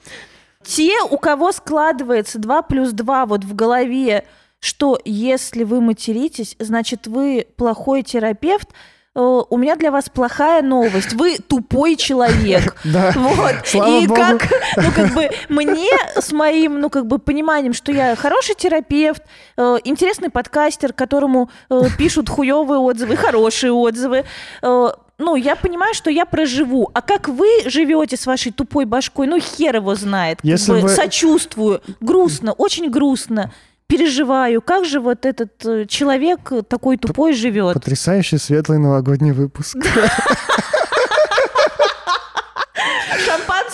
[0.65, 4.25] Те, у кого складывается 2 плюс 2 вот в голове,
[4.61, 8.69] что если вы материтесь, значит, вы плохой терапевт,
[9.15, 11.15] э, у меня для вас плохая новость.
[11.15, 12.77] Вы тупой человек.
[12.85, 13.13] Да.
[13.17, 13.55] Вот.
[13.65, 14.21] Слава и богу.
[14.21, 14.43] как,
[14.77, 19.23] ну, как бы, мне с моим, ну, как бы, пониманием, что я хороший терапевт,
[19.57, 24.25] э, интересный подкастер, которому э, пишут хуевые отзывы, хорошие отзывы,
[24.63, 24.89] э,
[25.21, 26.91] ну, я понимаю, что я проживу.
[26.95, 30.39] А как вы живете с вашей тупой башкой, ну, хер его знает.
[30.43, 31.81] Если бы вы- Сочувствую.
[32.01, 33.53] Грустно, очень грустно.
[33.87, 37.75] Переживаю, как же вот этот э, человек такой тупой живет.
[37.75, 39.77] Потрясающий светлый новогодний выпуск.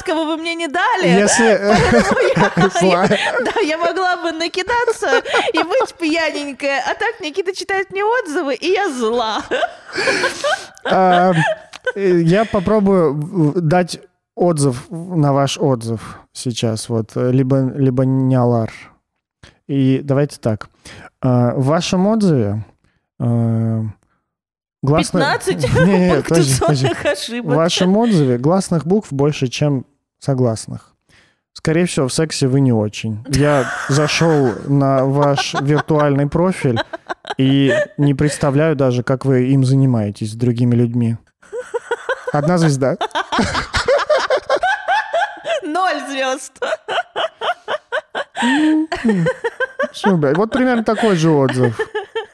[0.06, 1.08] Шампанского вы мне не дали.
[1.08, 1.46] Если...
[1.46, 1.74] э,
[2.80, 3.06] Зла.
[3.08, 8.68] Да, я могла бы накидаться и быть пьяненькая, а так Никита читает мне отзывы, и
[8.72, 9.42] я зла.
[10.84, 11.32] А,
[11.94, 14.00] Я попробую дать
[14.34, 18.70] отзыв на ваш отзыв сейчас, вот, э, либо, либо нялар.
[19.66, 20.68] И давайте так.
[21.22, 22.64] А, В вашем отзыве
[23.18, 23.82] э,
[24.82, 26.86] гласно- 15 Не, не, подожди, подожди.
[26.86, 27.56] пунктуационных В ошибок.
[27.56, 29.86] вашем отзыве гласных букв больше, чем
[30.18, 30.92] согласных.
[31.52, 33.24] Скорее всего, в сексе вы не очень.
[33.29, 36.79] Я зашел на ваш виртуальный профиль
[37.38, 41.16] и не представляю даже, как вы им занимаетесь с другими людьми.
[42.33, 42.96] Одна звезда.
[45.62, 46.52] Ноль звезд.
[49.92, 51.81] Что, блядь, вот примерно такой же отзыв.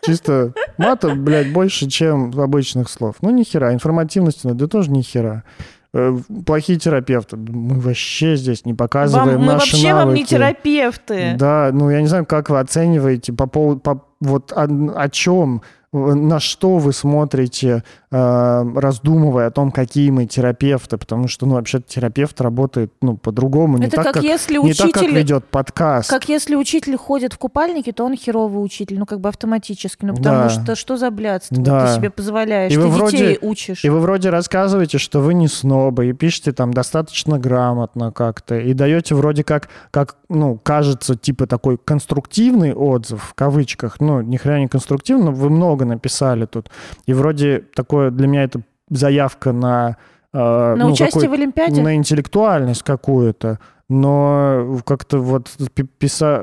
[0.05, 3.17] Чисто мата, блядь, больше, чем обычных слов.
[3.21, 3.73] Ну, ни хера.
[3.73, 5.45] Информативности, да тоже ни хера.
[5.95, 7.37] Э, Плохие терапевты.
[7.37, 10.31] Мы вообще здесь не показываем Вам- мы наши вообще вам не навыки.
[10.31, 11.35] терапевты.
[11.39, 15.63] Да, ну я не знаю, как вы оцениваете по поводу, по, вот о, о чем,
[15.93, 21.81] на что вы смотрите, э, раздумывая о том, какие мы терапевты, потому что, ну, вообще
[21.81, 25.15] терапевт работает, ну, по-другому, не Это так, как, как, если не так, как учитель...
[25.17, 26.09] ведет подкаст.
[26.09, 30.15] Как если учитель ходит в купальнике, то он херовый учитель, ну как бы автоматически, ну
[30.15, 30.49] потому Да.
[30.49, 31.87] что что за блядство Да.
[31.87, 33.85] ты себе позволяешь, И ты вы вроде- детей учишь.
[33.85, 38.73] И вы вроде рассказываете, что вы не снобы, и пишете там достаточно грамотно как-то, и
[38.73, 44.61] даете вроде как, как, ну, кажется, типа такой конструктивный отзыв, в кавычках, ну, ни хрена
[44.61, 46.71] не конструктивный, но вы много написали тут.
[47.07, 49.97] И вроде такое, для меня это заявка на...
[50.33, 51.83] э, На ну, участие в Олимпиаде?
[51.83, 56.43] на интеллектуальность какую-то, но как-то вот пи- писа,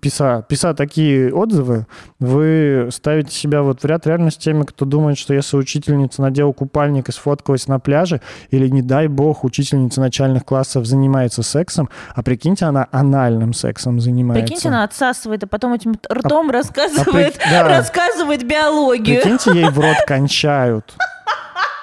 [0.00, 1.86] писа, писа такие отзывы,
[2.18, 6.52] вы ставите себя вот в ряд реально с теми, кто думает, что если учительница надела
[6.52, 8.20] купальник и сфоткалась на пляже,
[8.50, 14.44] или, не дай бог, учительница начальных классов занимается сексом, а прикиньте, она анальным сексом занимается.
[14.46, 17.68] Прикиньте, она отсасывает, а потом этим ртом рассказывает, прик- да.
[17.68, 19.20] рассказывает биологию.
[19.20, 20.94] Прикиньте, ей в рот кончают.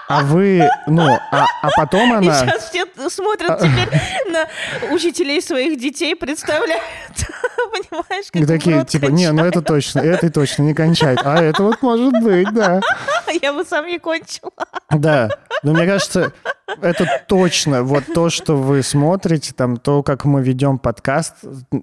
[0.07, 2.39] А вы, ну, а, а потом И она...
[2.39, 3.89] сейчас все смотрят теперь
[4.29, 4.47] на
[4.93, 6.83] учителей своих детей, представляют.
[7.71, 11.19] Понимаешь, как И такие, типа, не, ну это точно, это точно не кончает.
[11.23, 12.81] А это вот может быть, да.
[13.41, 14.51] Я бы сам не кончила.
[14.91, 15.29] Да,
[15.63, 16.33] но мне кажется,
[16.81, 21.35] это точно вот то, что вы смотрите, там, то, как мы ведем подкаст,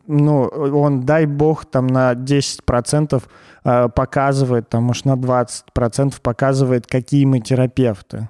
[0.07, 3.21] ну, он, дай бог, там на 10% э,
[3.63, 8.29] показывает, там, может, на 20% показывает, какие мы терапевты.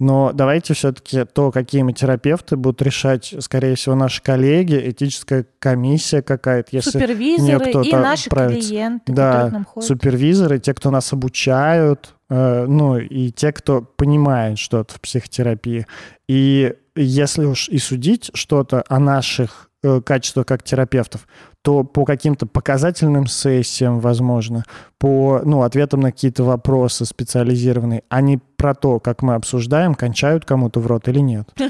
[0.00, 6.22] Но давайте все-таки то, какие мы терапевты, будут решать, скорее всего, наши коллеги, этическая комиссия
[6.22, 8.68] какая-то, если Супервизоры и наши справится.
[8.70, 9.86] клиенты, Да, нам ходят.
[9.86, 15.86] супервизоры, те, кто нас обучают, э, ну и те, кто понимает что-то в психотерапии.
[16.30, 21.28] И если уж и судить что-то о наших э, качества как терапевтов,
[21.62, 24.64] то по каким-то показательным сессиям, возможно,
[24.98, 30.44] по ну, ответам на какие-то вопросы специализированные, а не про то, как мы обсуждаем, кончают
[30.44, 31.48] кому-то в рот или нет.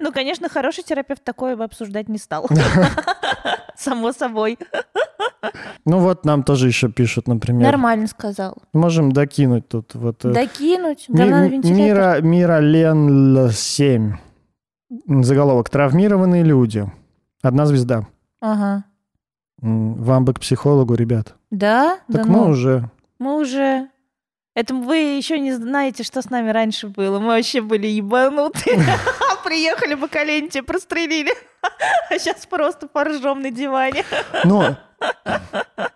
[0.00, 2.48] Ну, конечно, хороший терапевт такое бы обсуждать не стал.
[3.76, 4.58] Само собой.
[5.84, 7.62] Ну вот нам тоже еще пишут, например.
[7.62, 8.56] Нормально сказал.
[8.72, 10.18] Можем докинуть тут вот.
[10.22, 11.08] Докинуть.
[11.08, 14.16] Мира, Мира Лен 7.
[15.06, 15.70] Заголовок.
[15.70, 16.90] Травмированные люди.
[17.42, 18.06] Одна звезда.
[18.40, 18.84] Ага.
[19.58, 21.34] Вам бы к психологу, ребят.
[21.50, 21.98] Да?
[22.12, 22.90] Так да мы ну, уже.
[23.18, 23.88] мы уже...
[24.54, 27.18] Это вы еще не знаете, что с нами раньше было.
[27.18, 28.82] Мы вообще были ебанутые.
[29.44, 31.32] Приехали бы Каленте, прострелили.
[32.10, 34.04] А сейчас просто поржем на диване.
[34.44, 34.76] Но,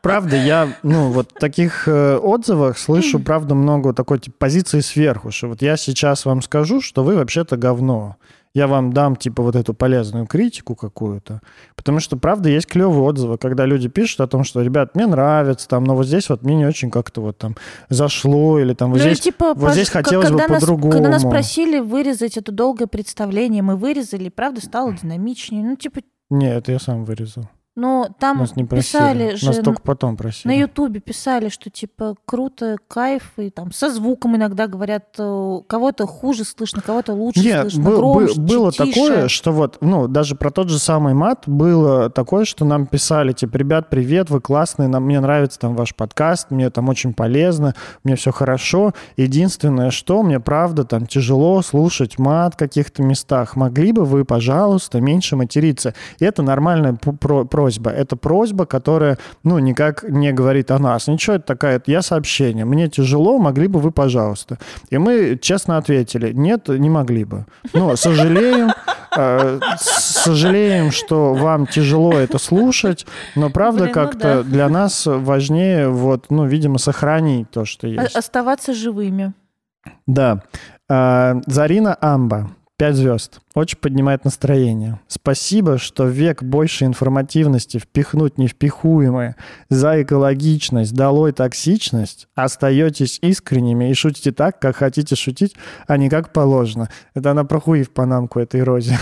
[0.02, 5.30] правда, я, ну, вот в таких э, отзывах слышу, правда, много такой типа, позиции сверху,
[5.30, 8.16] что вот я сейчас вам скажу, что вы вообще-то говно.
[8.52, 11.40] Я вам дам, типа, вот эту полезную критику какую-то.
[11.76, 15.68] Потому что, правда, есть клевые отзывы, когда люди пишут о том, что, ребят, мне нравится,
[15.68, 17.56] там, но вот здесь вот мне не очень как-то вот там
[17.88, 19.20] зашло, или там вот Ну здесь...
[19.20, 20.92] типа, вот здесь хотелось бы по-другому.
[20.92, 25.62] Когда нас просили вырезать это долгое представление, мы вырезали, правда, стало динамичнее.
[25.62, 27.48] Ну, типа, Не, это я сам вырезал.
[27.80, 28.82] Ну, там Нас не просили.
[29.00, 29.46] писали же...
[29.46, 30.52] Нас только потом просили.
[30.52, 36.06] На Ютубе писали, что типа круто, кайф, и там со звуком иногда говорят, э, кого-то
[36.06, 38.86] хуже слышно, кого-то лучше Нет, слышно, был- был- громче, было тише.
[38.92, 43.32] такое, что вот, ну, даже про тот же самый мат было такое, что нам писали,
[43.32, 47.74] типа, ребят, привет, вы классные, нам, мне нравится там ваш подкаст, мне там очень полезно,
[48.04, 48.92] мне все хорошо.
[49.16, 53.56] Единственное, что мне, правда, там тяжело слушать мат в каких-то местах.
[53.56, 55.94] Могли бы вы, пожалуйста, меньше материться?
[56.18, 57.90] И это нормальная п- про- просьба.
[57.90, 61.08] Это просьба, которая, ну, никак не говорит о нас.
[61.08, 62.64] Ничего, это такая, это я сообщение.
[62.64, 64.58] Мне тяжело, могли бы вы, пожалуйста.
[64.92, 67.46] И мы честно ответили, нет, не могли бы.
[67.74, 68.70] Но сожалеем,
[69.16, 73.06] э, сожалеем, что вам тяжело это слушать,
[73.36, 74.42] но правда Блин, ну как-то да.
[74.42, 78.16] для нас важнее, вот, ну, видимо, сохранить то, что есть.
[78.16, 79.32] Оставаться живыми.
[80.06, 80.42] Да.
[80.88, 82.50] А, Зарина Амба.
[82.80, 83.40] Пять звезд.
[83.54, 85.00] Очень поднимает настроение.
[85.06, 89.36] Спасибо, что век большей информативности впихнуть невпихуемое
[89.68, 96.32] за экологичность, долой токсичность, остаетесь искренними и шутите так, как хотите шутить, а не как
[96.32, 96.88] положено.
[97.12, 98.96] Это она про хуи в панамку этой розе.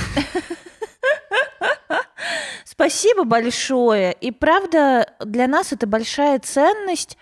[2.64, 4.12] Спасибо большое.
[4.12, 7.16] И правда, для нас это большая ценность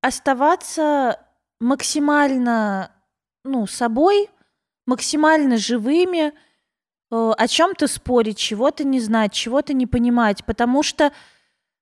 [0.00, 1.18] оставаться
[1.58, 2.92] максимально
[3.42, 4.28] ну, собой,
[4.86, 6.32] максимально живыми,
[7.10, 11.10] э, о чем-то спорить, чего-то не знать, чего-то не понимать, потому что э,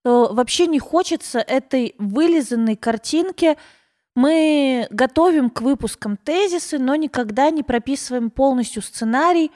[0.05, 3.57] вообще не хочется этой вылизанной картинки.
[4.17, 9.51] Мы готовим к выпускам тезисы, но никогда не прописываем полностью сценарий.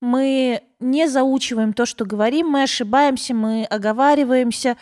[0.00, 4.76] Мы не заучиваем то, что говорим, мы ошибаемся, мы оговариваемся.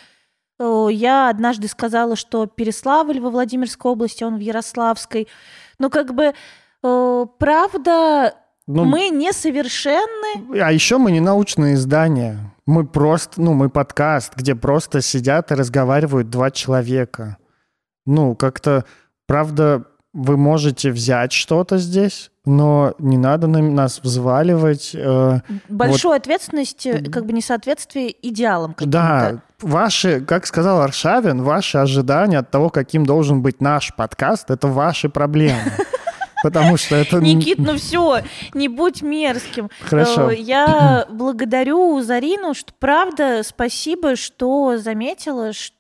[0.59, 5.29] Э, Я однажды сказала, что Переславль во Владимирской области, он в Ярославской.
[5.79, 6.35] Ну, как бы,
[7.39, 8.35] правда,
[8.67, 10.61] Ну, мы несовершенны.
[10.61, 12.39] А еще мы не научное издание.
[12.67, 17.37] Мы просто, ну, мы подкаст, где просто сидят и разговаривают два человека.
[18.07, 18.85] Ну, как-то,
[19.27, 24.93] правда, вы можете взять что-то здесь, но не надо на нас взваливать.
[24.95, 32.39] э, Большую ответственность, э, как бы несоответствие идеалам да, ваши, как сказал Аршавин, ваши ожидания
[32.39, 35.73] от того, каким должен быть наш подкаст, это ваши проблемы.
[36.45, 37.21] Потому что это...
[37.21, 38.21] Никит, ну все,
[38.53, 39.71] не будь мерзким.
[39.81, 40.31] Хорошо.
[40.31, 45.73] Э, Я благодарю Зарину, что правда, спасибо, что заметила, ш-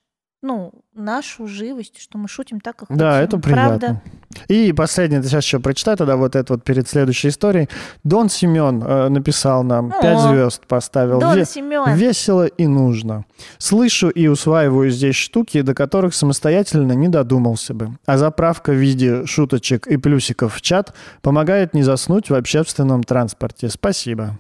[0.42, 3.24] ну, нашу живость, что мы шутим так, как Да, хотим.
[3.24, 3.78] это приятно.
[3.78, 4.02] Правда.
[4.48, 7.68] И последнее, сейчас еще прочитай тогда вот это вот перед следующей историей.
[8.04, 11.20] Дон Семен э, написал нам, О, пять звезд поставил.
[11.20, 11.94] Дон Ве- Семен.
[11.94, 13.24] Весело и нужно.
[13.58, 17.90] Слышу и усваиваю здесь штуки, до которых самостоятельно не додумался бы.
[18.06, 23.68] А заправка в виде шуточек и плюсиков в чат помогает не заснуть в общественном транспорте.
[23.68, 24.38] Спасибо.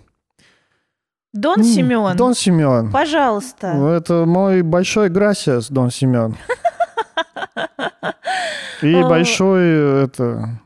[1.32, 2.90] Дон М, Семен, Дон Семен.
[2.92, 3.66] пожалуйста.
[3.96, 6.36] Это мой большой грасиас, Дон Семен.
[8.82, 9.08] И О.
[9.08, 10.60] большой это...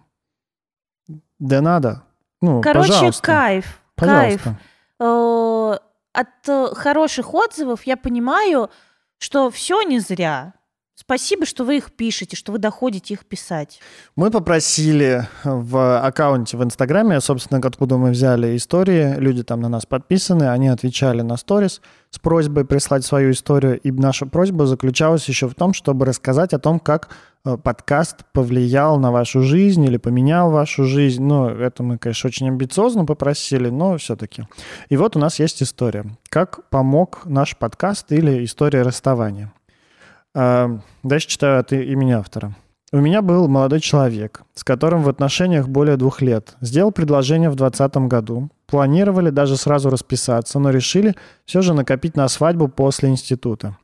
[1.39, 2.03] Да надо.
[2.41, 3.23] Ну, Короче, пожалуйста.
[3.23, 3.81] кайф.
[3.97, 4.43] Кайф.
[4.43, 4.59] Пожалуйста.
[5.01, 5.79] Э,
[6.13, 8.71] От э, хороших отзывов я понимаю,
[9.19, 10.55] что все не зря.
[11.01, 13.79] Спасибо, что вы их пишете, что вы доходите их писать.
[14.17, 19.87] Мы попросили в аккаунте в Инстаграме, собственно, откуда мы взяли истории, люди там на нас
[19.87, 25.49] подписаны, они отвечали на сторис с просьбой прислать свою историю, и наша просьба заключалась еще
[25.49, 27.11] в том, чтобы рассказать о том, как
[27.45, 31.23] э, подкаст повлиял на вашу жизнь или поменял вашу жизнь.
[31.23, 34.49] Ну, это мы, конечно, очень амбициозно попросили, но все-таки.
[34.89, 36.07] И вот у нас есть история.
[36.29, 39.53] Как помог наш подкаст или история расставания.
[40.41, 42.55] А, дальше читаю от имени автора.
[42.93, 46.57] У меня был молодой человек, с которым в отношениях более двух лет.
[46.61, 48.49] Сделал предложение в 2020 году.
[48.69, 53.77] Планировали даже сразу расписаться, но решили все же накопить на свадьбу после института.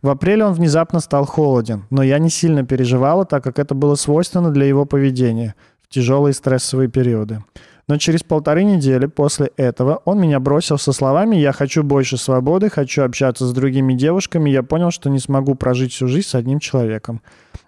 [0.00, 3.94] В апреле он внезапно стал холоден, но я не сильно переживала, так как это было
[3.94, 7.44] свойственно для его поведения в тяжелые стрессовые периоды.
[7.88, 12.68] Но через полторы недели после этого он меня бросил со словами «Я хочу больше свободы,
[12.68, 14.50] хочу общаться с другими девушками».
[14.50, 17.22] Я понял, что не смогу прожить всю жизнь с одним человеком.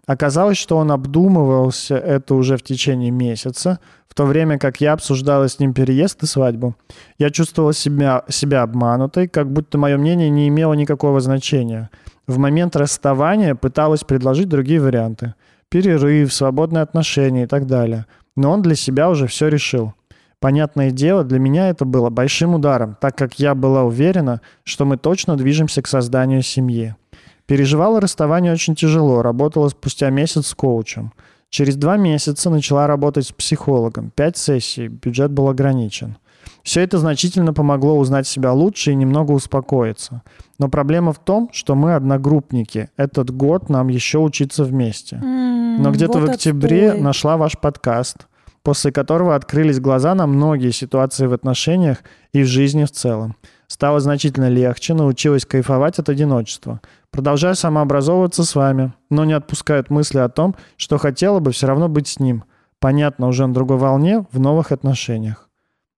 [0.07, 5.49] Оказалось, что он обдумывался это уже в течение месяца, в то время как я обсуждала
[5.49, 6.75] с ним переезд и свадьбу.
[7.19, 11.89] Я чувствовала себя, себя обманутой, как будто мое мнение не имело никакого значения.
[12.27, 15.35] В момент расставания пыталась предложить другие варианты.
[15.71, 18.05] Перерыв, свободные отношения и так далее.
[18.37, 19.95] Но он для себя уже все решил.
[20.41, 24.97] Понятное дело, для меня это было большим ударом, так как я была уверена, что мы
[24.97, 26.97] точно движемся к созданию семьи.
[27.45, 31.13] Переживала расставание очень тяжело, работала спустя месяц с коучем.
[31.51, 34.13] Через два месяца начала работать с психологом.
[34.15, 36.17] Пять сессий, бюджет был ограничен.
[36.63, 40.23] Все это значительно помогло узнать себя лучше и немного успокоиться.
[40.59, 42.89] Но проблема в том, что мы одногруппники.
[42.97, 45.17] Этот год нам еще учиться вместе.
[45.17, 47.03] Но где-то вот в октябре отстой.
[47.03, 48.27] нашла ваш подкаст
[48.63, 51.99] после которого открылись глаза на многие ситуации в отношениях
[52.33, 53.37] и в жизни в целом.
[53.67, 56.81] Стало значительно легче, научилась кайфовать от одиночества.
[57.11, 61.89] Продолжаю самообразовываться с вами, но не отпускают мысли о том, что хотела бы все равно
[61.89, 62.45] быть с ним.
[62.81, 65.49] Понятно, уже на другой волне, в новых отношениях.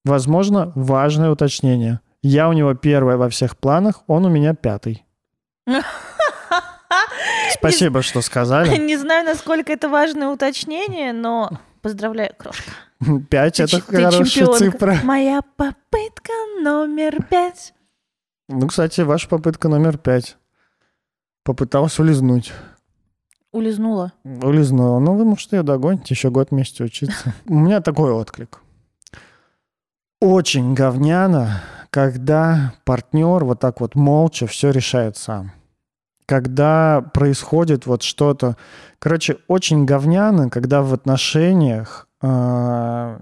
[0.04, 2.00] Возможно, важное уточнение.
[2.22, 5.04] Я у него первая во всех планах, он у меня пятый.
[7.52, 8.76] Спасибо, что сказали.
[8.80, 11.50] Не знаю, насколько это важное уточнение, но
[11.82, 12.70] Поздравляю, крошка.
[13.30, 14.58] Пять— это хорошая чемпионка.
[14.58, 14.98] цифра.
[15.02, 17.74] Моя попытка номер пять.
[18.48, 20.36] Ну, кстати, ваша попытка номер пять.
[21.42, 22.52] Попыталась улизнуть.
[23.50, 24.12] Улизнула?
[24.24, 25.00] Улизнула.
[25.00, 27.34] Ну, вы, может, ее догоните, еще год вместе учиться.
[27.46, 28.60] У меня такой отклик.
[30.20, 31.48] Очень говняно,
[31.90, 35.52] когда партнер вот так вот молча все решает сам
[36.26, 38.56] когда происходит вот что-то...
[38.98, 43.16] Короче, очень говняно, когда в отношениях э,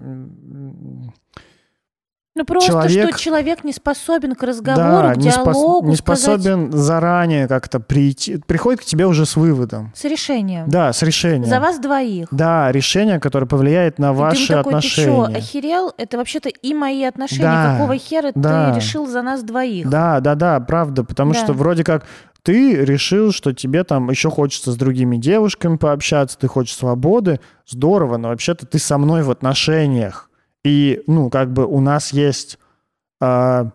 [2.33, 5.49] ну просто человек, что человек не способен к разговору, да, к диалогу.
[5.49, 9.91] Не, спос, не способен заранее как-то прийти, приходит к тебе уже с выводом.
[9.93, 10.69] С решением.
[10.69, 11.49] Да, с решением.
[11.49, 12.29] За вас двоих.
[12.31, 15.25] Да, решение, которое повлияет на и ваши ты такой, отношения.
[15.25, 15.93] Ты что, охерел?
[15.97, 17.43] Это вообще-то и мои отношения.
[17.43, 18.71] Да, Какого хера да.
[18.71, 19.89] ты решил за нас двоих?
[19.89, 21.39] Да, да, да, правда, потому да.
[21.39, 22.05] что вроде как
[22.43, 28.17] ты решил, что тебе там еще хочется с другими девушками пообщаться, ты хочешь свободы, здорово,
[28.17, 30.29] но вообще-то ты со мной в отношениях.
[30.63, 32.57] И, ну, как бы у нас есть,
[33.21, 33.65] э,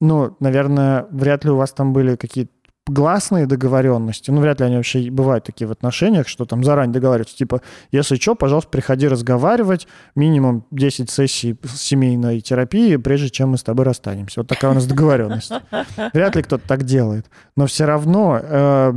[0.00, 2.52] ну, наверное, вряд ли у вас там были какие-то
[2.88, 7.36] гласные договоренности, ну, вряд ли они вообще бывают такие в отношениях, что там заранее договариваются,
[7.36, 7.62] типа,
[7.92, 13.84] если что, пожалуйста, приходи разговаривать, минимум 10 сессий семейной терапии, прежде чем мы с тобой
[13.84, 14.40] расстанемся.
[14.40, 15.52] Вот такая у нас договоренность.
[16.12, 17.26] Вряд ли кто-то так делает.
[17.56, 18.92] Но все равно э,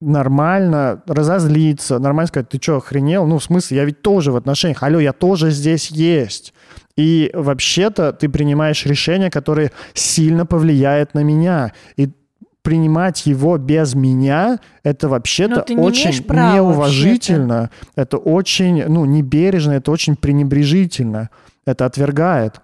[0.00, 3.26] нормально разозлиться, нормально сказать, ты что, охренел?
[3.26, 6.54] Ну, в смысле, я ведь тоже в отношениях, алло, я тоже здесь есть.
[6.96, 11.72] И вообще-то ты принимаешь решение, которое сильно повлияет на меня.
[11.96, 12.10] И
[12.66, 20.16] принимать его без меня, это вообще-то очень неуважительно, вообще это очень, ну, небережно, это очень
[20.16, 21.30] пренебрежительно,
[21.64, 22.60] это отвергает.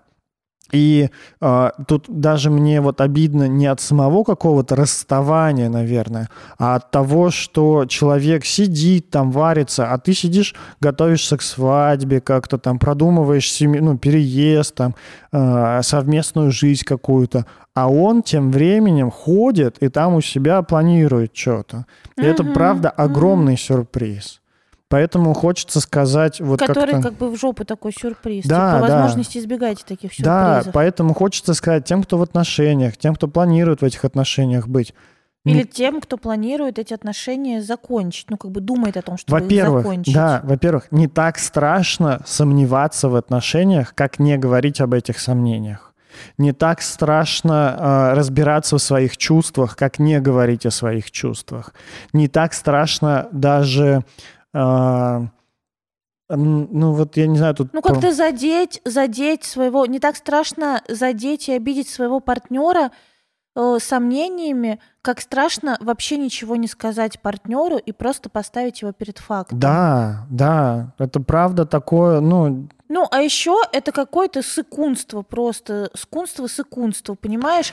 [0.72, 6.28] И э, тут даже мне вот обидно не от самого какого-то расставания, наверное,
[6.58, 12.58] а от того, что человек сидит там, варится, а ты сидишь, готовишься к свадьбе, как-то
[12.58, 14.96] там продумываешь семью, ну, переезд, там,
[15.30, 21.86] э, совместную жизнь какую-то, а он тем временем ходит и там у себя планирует что-то.
[22.16, 24.40] И это, правда, огромный сюрприз.
[24.88, 27.08] Поэтому хочется сказать вот Который как-то...
[27.08, 28.44] как бы в жопу такой сюрприз.
[28.44, 28.98] Да, типа, да.
[28.98, 30.64] возможности избегайте таких сюрпризов.
[30.66, 34.92] Да, поэтому хочется сказать тем, кто в отношениях, тем, кто планирует в этих отношениях быть.
[35.46, 39.82] Или тем, кто планирует эти отношения закончить, ну, как бы думает о том, что во-первых,
[39.82, 40.14] закончить.
[40.14, 45.91] Да, во-первых, не так страшно сомневаться в отношениях, как не говорить об этих сомнениях.
[46.38, 51.74] Не так страшно э, разбираться в своих чувствах, как не говорить о своих чувствах.
[52.12, 54.04] Не так страшно даже...
[54.54, 55.20] Э,
[56.34, 57.72] ну вот я не знаю тут.
[57.72, 62.90] Ну как-то задеть, задеть своего, не так страшно задеть и обидеть своего партнера
[63.54, 69.58] э, сомнениями, как страшно вообще ничего не сказать партнеру и просто поставить его перед фактом.
[69.58, 72.68] Да, да, это правда такое, ну.
[72.92, 77.72] Ну а еще это какое-то сыкунство просто, скунство, сыкунство, понимаешь?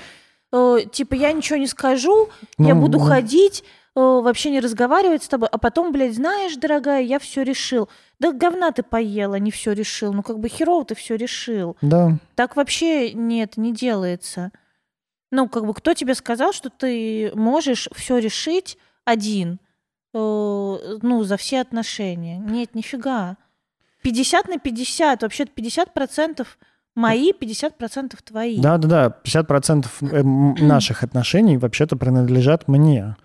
[0.54, 3.06] Э, типа я ничего не скажу, ну, я буду ну...
[3.06, 3.66] ходить
[3.96, 7.90] вообще не разговаривать с тобой, а потом, блядь, знаешь, дорогая, я все решил.
[8.18, 10.14] Да говна ты поела, не все решил.
[10.14, 11.76] Ну, как бы херово ты все решил.
[11.82, 12.18] Да.
[12.36, 14.54] Так вообще нет, не делается.
[15.32, 19.60] Ну, как бы кто тебе сказал, что ты можешь все решить один,
[20.14, 20.18] э,
[21.02, 22.38] ну, за все отношения?
[22.38, 23.36] Нет, нифига.
[24.02, 26.58] 50 на 50, вообще-то 50 процентов
[26.96, 28.60] мои, 50 процентов твои.
[28.60, 33.16] Да-да-да, 50 процентов э, наших отношений вообще-то принадлежат мне.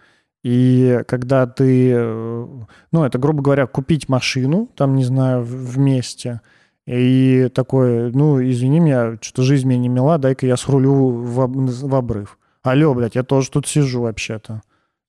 [0.43, 2.47] И когда ты, э,
[2.93, 6.41] ну, это, грубо говоря, купить машину, там, не знаю, вместе,
[6.87, 11.95] и такой, ну, извини меня, что-то жизнь мне не мила, дай-ка я срулю в, в
[11.95, 12.39] обрыв.
[12.63, 14.63] Алло, блядь, я тоже тут сижу вообще-то.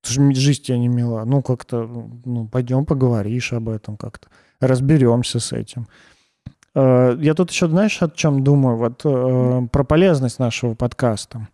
[0.05, 1.23] Жизнь тебе не мила.
[1.25, 1.89] Ну, как-то,
[2.25, 4.27] ну, пойдем поговоришь об этом как-то.
[4.67, 5.87] Разберемся с этим.
[6.75, 8.77] Э, я тут еще, знаешь, о чем думаю?
[8.77, 11.47] Вот э, про полезность нашего подкаста.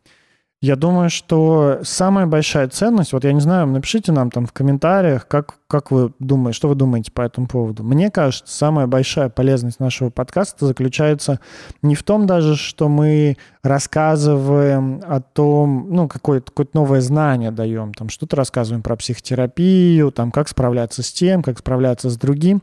[0.63, 5.27] Я думаю, что самая большая ценность, вот я не знаю, напишите нам там в комментариях,
[5.27, 7.83] как, как вы думаете, что вы думаете по этому поводу.
[7.83, 11.39] Мне кажется, самая большая полезность нашего подкаста заключается
[11.81, 17.91] не в том даже, что мы рассказываем о том, ну, какое-то какое новое знание даем,
[17.95, 22.61] там что-то рассказываем про психотерапию, там, как справляться с тем, как справляться с другим,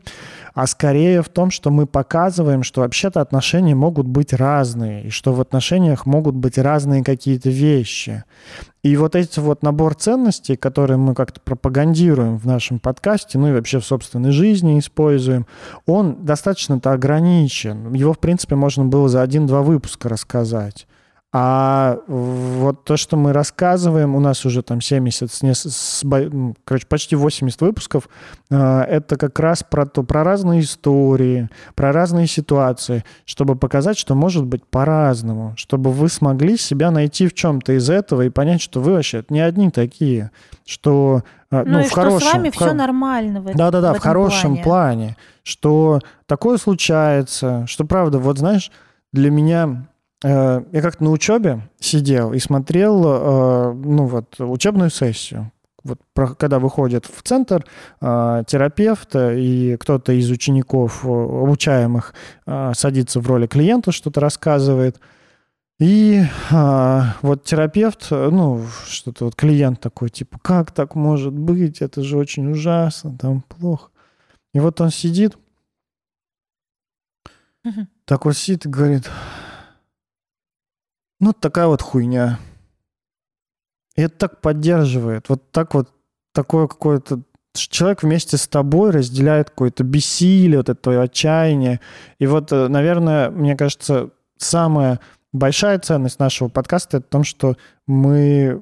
[0.53, 5.33] а скорее в том, что мы показываем, что вообще-то отношения могут быть разные, и что
[5.33, 8.23] в отношениях могут быть разные какие-то вещи, вещи.
[8.83, 13.51] И вот эти вот набор ценностей, которые мы как-то пропагандируем в нашем подкасте, ну и
[13.51, 15.45] вообще в собственной жизни используем,
[15.85, 17.93] он достаточно-то ограничен.
[17.93, 20.87] Его, в принципе, можно было за один-два выпуска рассказать.
[21.31, 26.03] А вот то, что мы рассказываем, у нас уже там 70, с, с,
[26.63, 28.09] короче, почти 80 выпусков,
[28.49, 34.15] э, это как раз про, то, про разные истории, про разные ситуации, чтобы показать, что
[34.15, 38.81] может быть по-разному, чтобы вы смогли себя найти в чем-то из этого и понять, что
[38.81, 40.31] вы вообще не одни такие,
[40.65, 41.21] что
[41.51, 43.97] э, ну, ну и в что хорошем, с вами в, все нормально в Да-да-да, в,
[43.97, 44.63] в хорошем плане.
[44.63, 48.71] плане, что такое случается, что правда, вот знаешь,
[49.11, 49.85] для меня
[50.23, 55.51] я как-то на учебе сидел и смотрел, э, ну вот, учебную сессию.
[55.83, 56.01] Вот
[56.37, 57.65] когда выходит в центр
[58.01, 62.13] э, терапевт и кто-то из учеников обучаемых
[62.73, 64.99] садится в роли клиента, что-то рассказывает.
[65.79, 71.81] И а, вот терапевт, ну, что-то вот клиент такой, типа, как так может быть?
[71.81, 73.89] Это же очень ужасно, там плохо.
[74.53, 75.37] И вот он сидит,
[77.63, 77.87] угу.
[78.03, 79.09] так вот сидит и говорит,
[81.19, 82.39] ну, такая вот хуйня.
[83.95, 85.29] И это так поддерживает.
[85.29, 85.89] Вот так вот,
[86.33, 87.21] такое какое-то...
[87.53, 91.81] Человек вместе с тобой разделяет какое-то бессилие, вот это твое отчаяние.
[92.19, 94.99] И вот, э, наверное, мне кажется, самая
[95.33, 97.57] большая ценность нашего подкаста это в том, что
[97.87, 98.61] мы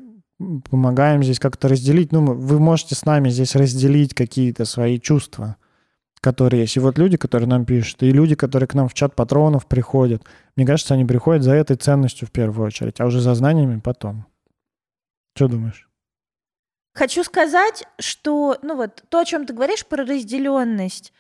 [0.69, 2.11] помогаем здесь как-то разделить.
[2.11, 5.57] Ну, вы можете с нами здесь разделить какие-то свои чувства
[6.21, 6.75] которые есть.
[6.77, 10.23] И вот люди, которые нам пишут, и люди, которые к нам в чат патронов приходят,
[10.55, 14.25] мне кажется, они приходят за этой ценностью в первую очередь, а уже за знаниями потом.
[15.35, 15.87] Что думаешь?
[16.93, 21.13] Хочу сказать, что, ну вот, то, о чем ты говоришь про разделенность,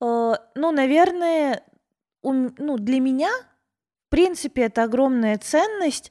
[0.00, 1.62] э, ну, наверное,
[2.22, 3.30] у, ну, для меня,
[4.06, 6.10] в принципе, это огромная ценность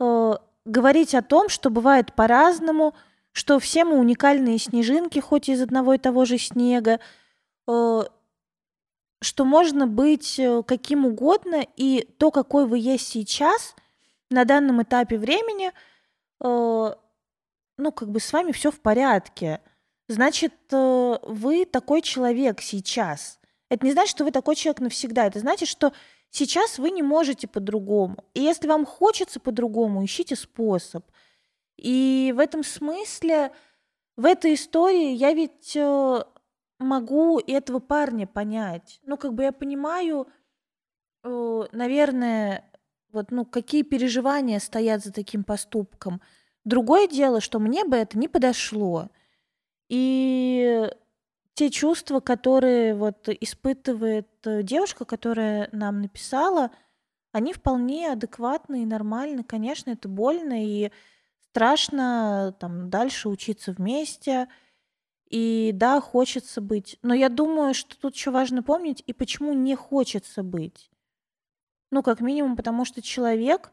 [0.00, 0.32] э,
[0.64, 2.94] говорить о том, что бывает по-разному,
[3.32, 7.00] что все мы уникальные снежинки, хоть из одного и того же снега,
[7.66, 13.74] что можно быть э, каким угодно, и то, какой вы есть сейчас,
[14.30, 15.72] на данном этапе времени, э,
[16.40, 19.60] ну, как бы с вами все в порядке.
[20.08, 23.40] Значит, вы такой человек сейчас.
[23.70, 25.26] Это не значит, что вы такой человек навсегда.
[25.26, 25.92] Это значит, что
[26.30, 28.24] сейчас вы не можете по-другому.
[28.34, 31.04] И если вам хочется по-другому, ищите способ.
[31.76, 33.50] И в этом смысле,
[34.16, 35.76] в этой истории я ведь
[36.84, 39.00] могу этого парня понять.
[39.04, 40.28] Ну, как бы я понимаю,
[41.24, 42.70] э, наверное,
[43.12, 46.20] вот, ну, какие переживания стоят за таким поступком.
[46.64, 49.10] Другое дело, что мне бы это не подошло.
[49.88, 50.88] И
[51.54, 56.70] те чувства, которые вот испытывает э, девушка, которая нам написала,
[57.32, 59.44] они вполне адекватны и нормальны.
[59.44, 60.90] Конечно, это больно и
[61.50, 64.48] страшно там дальше учиться вместе.
[65.34, 66.96] И да, хочется быть.
[67.02, 70.92] Но я думаю, что тут еще важно помнить, и почему не хочется быть.
[71.90, 73.72] Ну, как минимум, потому что человек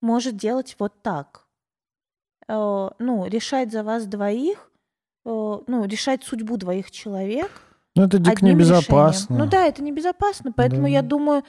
[0.00, 1.46] может делать вот так.
[2.48, 4.72] Э, ну, решать за вас двоих,
[5.24, 7.52] э, ну, решать судьбу двоих человек.
[7.94, 9.34] Ну, это дико небезопасно.
[9.34, 9.44] решением.
[9.44, 10.50] Ну да, это небезопасно.
[10.50, 10.88] Поэтому Да.
[10.88, 11.44] я думаю,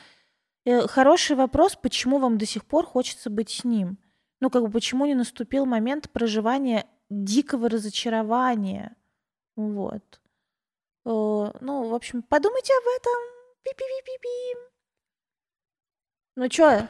[0.65, 3.97] э, хороший вопрос, почему вам до сих пор хочется быть с ним.
[4.41, 8.95] Ну, как бы, почему не наступил момент проживания дикого разочарования.
[9.55, 10.01] Вот.
[11.05, 11.09] Э,
[11.61, 13.13] Ну, в общем, подумайте об этом.
[13.63, 14.59] Пи-пи-пи-пи-пи.
[16.35, 16.87] Ну чё?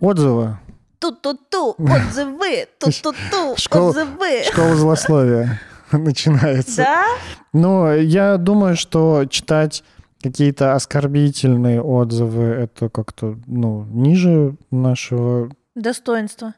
[0.00, 0.58] Отзывы.
[0.98, 4.42] Ту-ту-ту, отзывы, ту-ту-ту, отзывы.
[4.44, 5.60] Школа злословия
[5.92, 6.82] начинается.
[6.82, 7.06] Да?
[7.52, 9.82] Но я думаю, что читать
[10.22, 15.50] какие-то оскорбительные отзывы, это как-то, ну, ниже нашего...
[15.74, 16.54] Достоинство.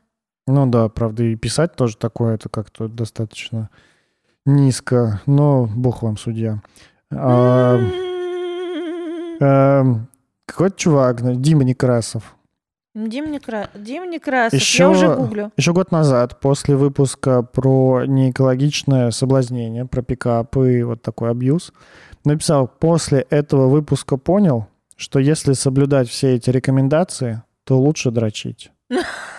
[0.47, 3.71] Ну да, правда, и писать тоже такое, это как-то достаточно
[4.47, 5.21] низко.
[5.27, 6.61] Но бог вам судья.
[7.13, 7.79] А,
[9.41, 10.09] эм,
[10.47, 12.37] Какой-то чувак, Дима Некрасов.
[12.95, 13.71] Дим Некра...
[13.75, 14.61] Дим Некрасов.
[14.61, 15.51] Еще- Я уже гуглю.
[15.57, 21.73] Еще год назад, после выпуска про неэкологичное соблазнение, про пикапы и вот такой абьюз,
[22.25, 28.71] написал, после этого выпуска понял, что если соблюдать все эти рекомендации, то лучше дрочить.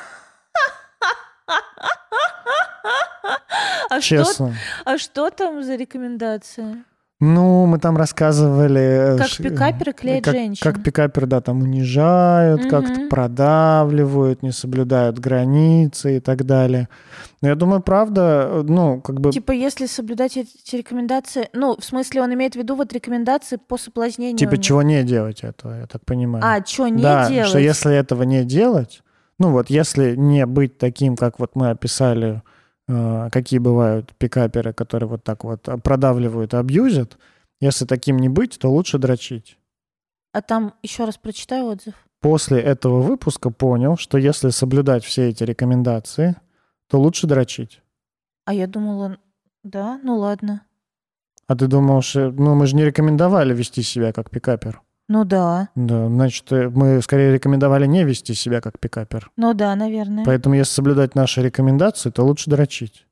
[3.95, 4.53] А что, Честно.
[4.85, 6.83] а что там за рекомендации?
[7.21, 9.15] Ну, мы там рассказывали...
[9.15, 10.59] э, Как пикаперы клеят как, женщин.
[10.61, 12.69] Как пикаперы, да, там унижают, Мгм.
[12.69, 16.89] как-то продавливают, не соблюдают границы и так далее.
[17.41, 19.31] Но я думаю, правда, э, ну, как бы...
[19.31, 21.47] Типа, если соблюдать эти рекомендации...
[21.53, 24.37] Ну, в смысле, он имеет в виду вот рекомендации по соблазнению.
[24.37, 26.43] Типа, чего не делать этого, я так понимаю.
[26.45, 27.47] А, что не да, делать?
[27.47, 29.01] что если этого не делать,
[29.39, 32.41] ну вот если не быть таким, как вот мы описали, э,
[32.87, 37.17] какие бывают пикаперы, которые вот так вот продавливают и абьюзят,
[37.59, 39.57] если таким не быть, то лучше дрочить.
[40.33, 41.95] А там еще раз прочитаю отзыв.
[42.21, 46.35] После этого выпуска понял, что если соблюдать все эти рекомендации,
[46.89, 47.81] то лучше дрочить.
[48.45, 49.17] А я думала,
[49.63, 50.61] да, ну ладно.
[51.47, 54.81] А ты думал, что ну, мы же не рекомендовали вести себя как пикапер.
[55.07, 59.29] Ну да, Да, значит, э, мы скорее рекомендовали не вести себя как пикапер.
[59.37, 60.25] ну да, наверное.
[60.25, 63.05] Поэтому, если соблюдать наши рекомендации, то лучше дрочить.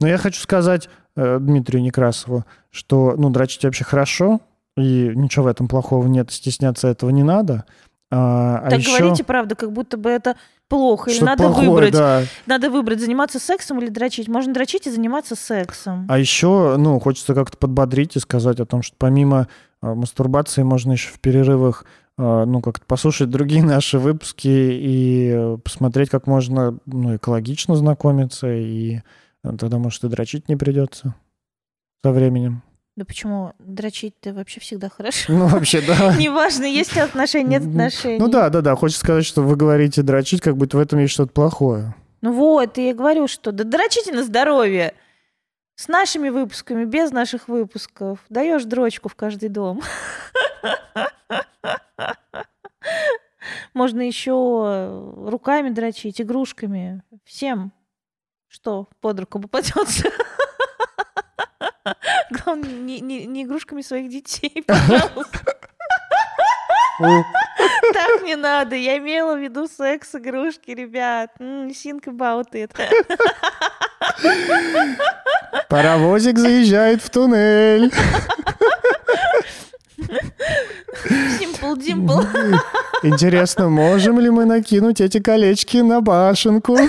[0.00, 4.40] Но я хочу сказать э, Дмитрию Некрасову, что ну, дрочить вообще хорошо,
[4.76, 7.64] и ничего в этом плохого нет, стесняться этого не надо.
[8.10, 10.36] А, а так еще говорите правда, как будто бы это
[10.68, 11.10] плохо.
[11.10, 11.92] Или надо плохое, выбрать.
[11.92, 12.22] да.
[12.46, 14.28] Надо выбрать, заниматься сексом или дрочить.
[14.28, 16.06] Можно дрочить и заниматься сексом.
[16.08, 19.48] А еще, ну, хочется как-то подбодрить и сказать о том, что помимо
[19.82, 21.84] э, мастурбации можно еще в перерывах,
[22.16, 28.50] э, ну, как-то послушать другие наши выпуски и э, посмотреть, как можно, ну, экологично знакомиться,
[28.50, 29.00] и
[29.44, 31.14] э, тогда, может, и дрочить не придется
[32.02, 32.62] со временем.
[32.98, 33.52] Да почему?
[33.60, 35.32] Дрочить-то вообще всегда хорошо.
[35.32, 36.16] Ну, вообще, да.
[36.18, 38.18] Неважно, есть ли отношения, нет отношений.
[38.18, 38.74] Ну да, да, да.
[38.74, 41.94] Хочется сказать, что вы говорите дрочить, как будто в этом есть что-то плохое.
[42.22, 44.94] Ну вот, и я говорю, что да дрочите на здоровье.
[45.76, 48.18] С нашими выпусками, без наших выпусков.
[48.30, 49.80] Даешь дрочку в каждый дом.
[53.74, 57.04] Можно еще руками дрочить, игрушками.
[57.24, 57.70] Всем,
[58.48, 60.10] что под руку попадется.
[62.30, 65.38] Главное, не, не- не игрушками своих детей, пожалуйста.
[67.92, 68.74] Так не надо.
[68.74, 71.30] Я имела в виду секс-игрушки, ребят.
[71.38, 72.72] Think about it.
[75.68, 77.92] Паровозик заезжает в туннель.
[81.38, 82.26] Simple Dimple.
[83.02, 86.76] Интересно, можем ли мы накинуть эти колечки на башенку?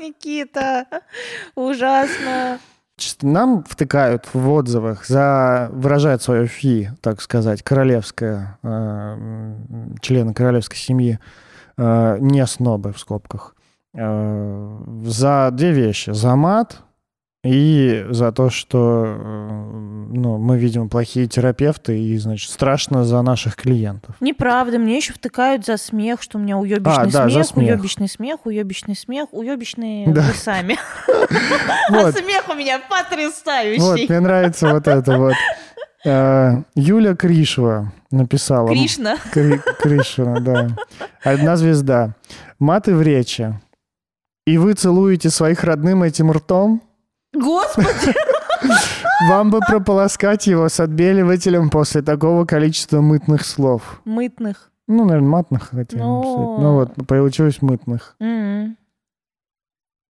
[0.00, 0.86] Никита,
[1.54, 2.58] ужасно.
[3.22, 9.54] Нам втыкают в отзывах за выражает свое фи, так сказать, королевская, э,
[10.00, 11.18] члены королевской семьи,
[11.76, 13.54] э, не снобы в скобках,
[13.94, 16.10] э, за две вещи.
[16.10, 16.82] За мат
[17.44, 19.70] и за то, что э,
[20.10, 24.16] ну, мы, видимо, плохие терапевты, и, значит, страшно за наших клиентов.
[24.20, 27.68] Неправда, мне еще втыкают за смех, что у меня уебищный А, да, смех, смех.
[27.76, 30.22] уебищный смех, уебищный смех, уебищные Да.
[30.22, 30.76] вы сами.
[31.90, 32.14] А Вот.
[32.16, 34.08] смех у меня Вот, потрясающий.
[34.08, 35.34] мне нравится вот это вот.
[36.04, 38.68] Э, Юля Кришева написала.
[38.68, 39.16] Кришна.
[39.32, 40.68] Кри- Кришина, да.
[41.22, 42.14] Одна звезда.
[42.58, 43.58] Маты в речи.
[44.46, 46.82] И вы целуете своих родным этим ртом?
[47.34, 48.14] Господи,
[49.28, 54.00] Вам бы прополоскать его с отбеливателем после такого количества мытных слов.
[54.04, 54.70] Мытных.
[54.86, 56.04] Ну, наверное, матных хотя бы.
[56.04, 56.18] Ну.
[56.18, 56.62] написать.
[56.62, 58.16] Ну вот, получилось мытных.
[58.20, 58.76] М.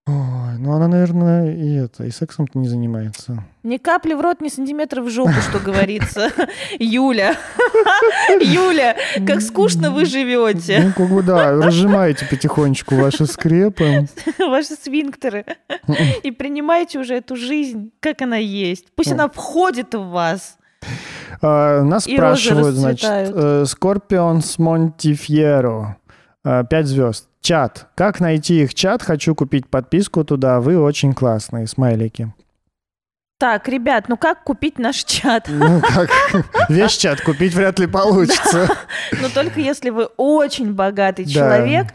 [0.08, 3.44] Ой, ну она, наверное, и это, и сексом-то не занимается.
[3.62, 6.30] Ни капли в рот, ни сантиметра в жопу, что говорится.
[6.78, 7.36] Юля.
[8.40, 8.96] Юля,
[9.26, 10.80] как скучно вы живете.
[10.82, 14.06] Ну, как бы, да, разжимаете потихонечку ваши скрепы.
[14.38, 15.44] Ваши свинктеры.
[16.22, 18.86] И принимайте уже эту жизнь, как она есть.
[18.94, 20.56] Пусть она входит в вас.
[21.42, 25.96] А, Нас спрашивают, значит, э, Scorpions Montifiero.
[26.44, 27.27] э, Пять звезд.
[27.48, 27.86] Чат.
[27.94, 29.02] Как найти их чат?
[29.02, 30.60] Хочу купить подписку туда.
[30.60, 31.66] Вы очень классные.
[31.66, 32.30] Смайлики.
[33.38, 35.46] Так, ребят, ну как купить наш чат?
[35.48, 36.10] Ну как,
[36.68, 38.68] весь чат купить вряд ли получится.
[39.22, 41.30] Но только если вы очень богатый Да.
[41.32, 41.86] человек.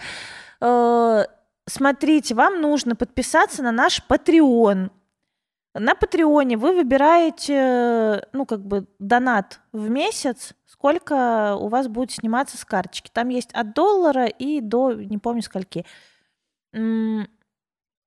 [0.60, 1.26] Э,
[1.68, 4.90] Смотрите, вам нужно подписаться на наш Patreon.
[5.76, 10.54] На Патреоне вы выбираете, э, ну, как бы, донат в месяц,
[10.84, 13.10] сколько у вас будет сниматься с карточки.
[13.10, 15.86] Там есть от доллара и до, не помню, скольки.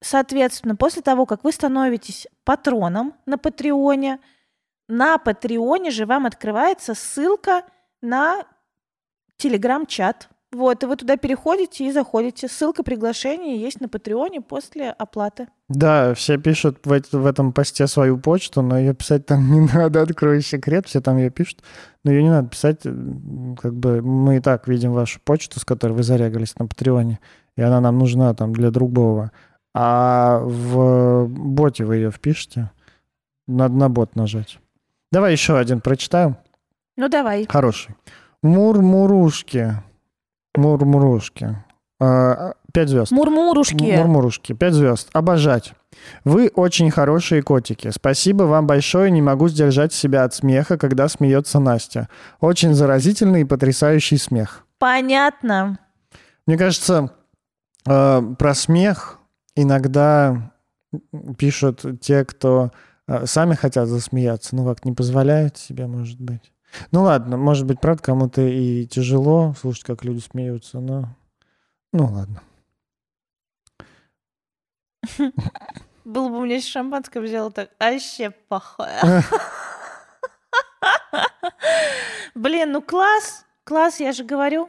[0.03, 4.21] Соответственно, после того, как вы становитесь патроном на Патреоне,
[4.89, 7.65] на Патреоне же вам открывается ссылка
[8.03, 8.45] на
[9.39, 10.29] телеграм-чат.
[10.57, 12.49] Вот, и вы туда переходите и заходите.
[12.49, 15.49] Ссылка приглашения есть на Патреоне после оплаты.
[15.69, 20.01] Да, все пишут в, в этом посте свою почту, но ее писать там не надо,
[20.01, 21.63] открой секрет, все там ее пишут,
[22.05, 25.93] но ее не надо писать, как бы мы и так видим вашу почту, с которой
[25.93, 27.21] вы зарегались на Патреоне,
[27.57, 29.33] и она нам нужна там для другого.
[29.75, 32.71] А в боте вы ее впишете,
[33.47, 34.59] надо на бот нажать.
[35.13, 36.39] Давай еще один прочитаем.
[36.97, 37.45] Ну, давай.
[37.47, 37.95] Хороший.
[38.43, 39.75] Мурмурушки.
[40.57, 41.57] Мурмурушки.
[42.01, 43.11] А, Пять звезд.
[43.11, 43.97] Мурмурушки.
[43.97, 44.53] Мурмурушки.
[44.53, 45.09] Пять звезд.
[45.15, 45.73] Обожать.
[46.25, 47.91] Вы очень хорошие котики.
[47.91, 49.11] Спасибо вам большое.
[49.11, 52.09] Не могу сдержать себя от смеха, когда смеется Настя.
[52.39, 54.67] Очень заразительный и потрясающий смех.
[54.79, 55.79] Понятно.
[56.47, 57.13] Мне кажется,
[57.87, 59.21] э, про смех
[59.55, 60.53] иногда
[61.39, 62.73] пишут те, кто
[63.09, 66.53] э, сами хотят засмеяться, ну как не позволяют себе, может быть.
[66.91, 71.09] Ну ладно, может быть, правда, кому-то и тяжело слушать, как люди смеются, но
[71.93, 72.43] ну ладно.
[76.05, 79.01] Было бы у меня шампанское взяла так, а вообще плохое.
[82.35, 84.69] Блин, ну класс, класс, я же говорю.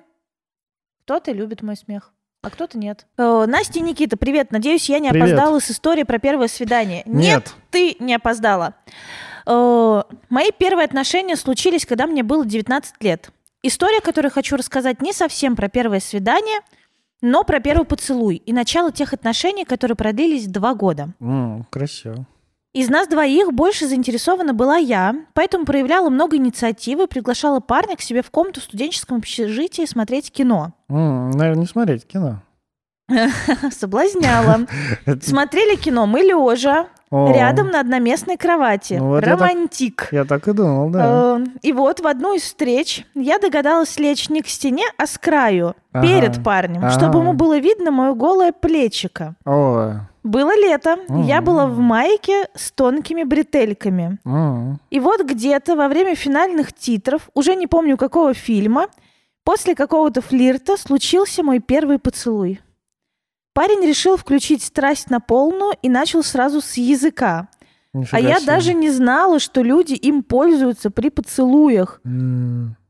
[1.04, 3.08] Кто-то любит мой смех, а кто-то нет.
[3.18, 4.52] Настя и Никита, привет.
[4.52, 5.34] Надеюсь, я не Привет.
[5.34, 7.04] опоздала с историей про первое свидание.
[7.06, 7.54] Нет.
[7.72, 8.76] ты не опоздала.
[9.48, 13.30] Э, Мои первые отношения случились, когда мне было 19 лет.
[13.64, 16.60] История, которую хочу рассказать, не совсем про первое свидание,
[17.22, 21.10] но про первый поцелуй и начало тех отношений, которые продлились два года.
[21.20, 22.28] М, красиво.
[22.74, 28.22] Из нас двоих больше заинтересована была я, поэтому проявляла много инициативы, приглашала парня к себе
[28.22, 30.74] в комнату в студенческом общежитии смотреть кино.
[30.90, 32.44] М, Наверное, не смотреть кино.
[33.72, 34.68] Соблазняла.
[35.22, 38.96] Смотрели кино мы лежа, О, рядом на одноместной кровати.
[39.00, 40.10] Ну вот я так- Романтик.
[40.12, 41.38] Я так и думал, да.
[41.40, 45.18] Э, И вот в одну из встреч я догадалась лечь не к стене, а с
[45.18, 46.06] краю, Ага.
[46.08, 47.20] перед парнем, чтобы Ага.
[47.20, 49.36] ему было видно мое голое плечико.
[49.46, 49.94] О,
[50.24, 51.44] Было лето, я М.
[51.46, 54.18] была в майке с тонкими бретельками.
[54.26, 58.88] м, И вот где-то во время финальных титров, уже не помню какого фильма,
[59.46, 62.60] после какого-то флирта случился мой первый поцелуй.
[63.58, 67.48] Парень решил включить страсть на полную и начал сразу с языка.
[67.92, 68.46] нифига А я себе.
[68.46, 72.00] даже не знала, что люди им пользуются при поцелуях.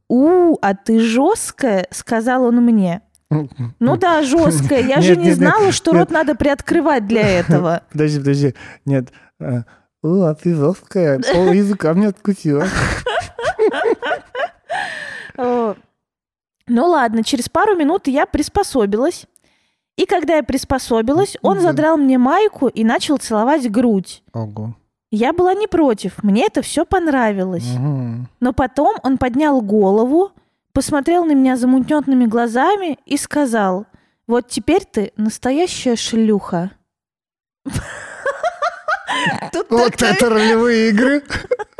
[0.09, 3.01] «У, а ты жесткая»,— сказал он мне.
[3.79, 4.85] Ну да, жесткая.
[4.85, 7.83] Я же не нет, нет, знала, что рот надо приоткрывать для этого.
[7.89, 8.55] Подожди, подожди.
[8.83, 9.13] Нет.
[9.39, 9.63] а,
[10.03, 11.21] О, а ты жесткая.
[11.33, 12.67] О, языка мне откусила.
[16.69, 19.27] Ну ладно, через пару минут я приспособилась.
[19.97, 24.23] И когда я приспособилась, он задрал мне майку и начал целовать грудь.
[24.31, 24.75] Ого.
[25.09, 27.67] Я была не против, мне это все понравилось.
[27.77, 28.29] Мгм.
[28.39, 30.31] Но потом он поднял голову,
[30.73, 33.85] посмотрел на меня замутненными глазами и сказал,
[34.27, 36.71] вот теперь ты настоящая шлюха.
[39.53, 41.23] Тут Вот это ролевые игры.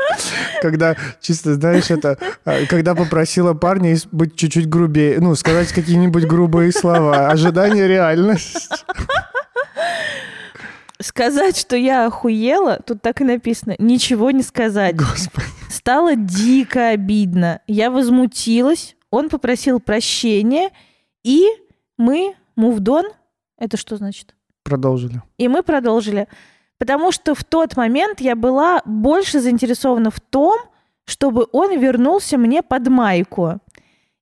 [0.62, 6.72] Когда, чисто, знаешь, это, а, когда попросила парня быть чуть-чуть грубее, ну, сказать какие-нибудь грубые
[6.72, 7.28] слова.
[7.28, 8.84] Ожидание реальность.
[11.00, 14.96] Сказать, что я охуела, тут так и написано, ничего не сказать.
[14.96, 15.46] Господи.
[15.70, 17.60] Стало дико обидно.
[17.66, 20.70] Я возмутилась, он попросил прощения,
[21.22, 21.46] и
[21.96, 23.04] мы on.
[23.58, 24.34] Это что значит?
[24.64, 25.22] Продолжили.
[25.36, 26.26] И мы продолжили.
[26.78, 30.58] Потому что в тот момент я была больше заинтересована в том,
[31.04, 33.60] чтобы он вернулся мне под майку.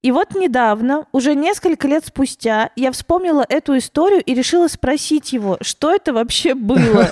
[0.02, 5.58] И вот недавно, уже несколько лет спустя, я вспомнила эту историю и решила спросить его,
[5.62, 7.10] что это вообще было.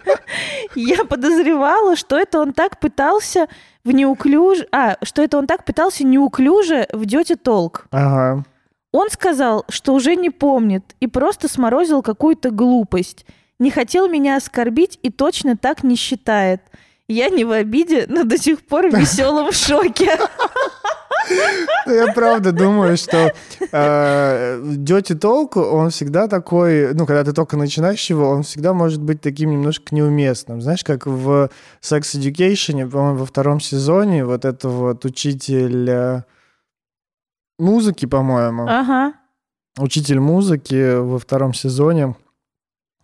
[0.74, 3.46] Я подозревала, что это он так пытался
[3.84, 4.66] в неуклюже...
[4.72, 7.86] А, что это он так пытался неуклюже в Дете Толк.
[7.92, 8.44] Ага.
[8.90, 13.24] Он сказал, что уже не помнит и просто сморозил какую-то глупость.
[13.58, 16.60] Не хотел меня оскорбить и точно так не считает.
[17.08, 20.10] Я не в обиде, но до сих пор в веселом шоке.
[21.86, 23.32] Ну, Я правда думаю, что
[23.72, 29.00] э, Дети Толку, он всегда такой, ну, когда ты только начинаешь его, он всегда может
[29.02, 30.60] быть таким немножко неуместным.
[30.60, 31.48] Знаешь, как в
[31.82, 36.22] Sex Education, по-моему, во втором сезоне, вот это вот учитель э,
[37.58, 39.14] музыки, по-моему, Ага.
[39.78, 42.14] учитель музыки во втором сезоне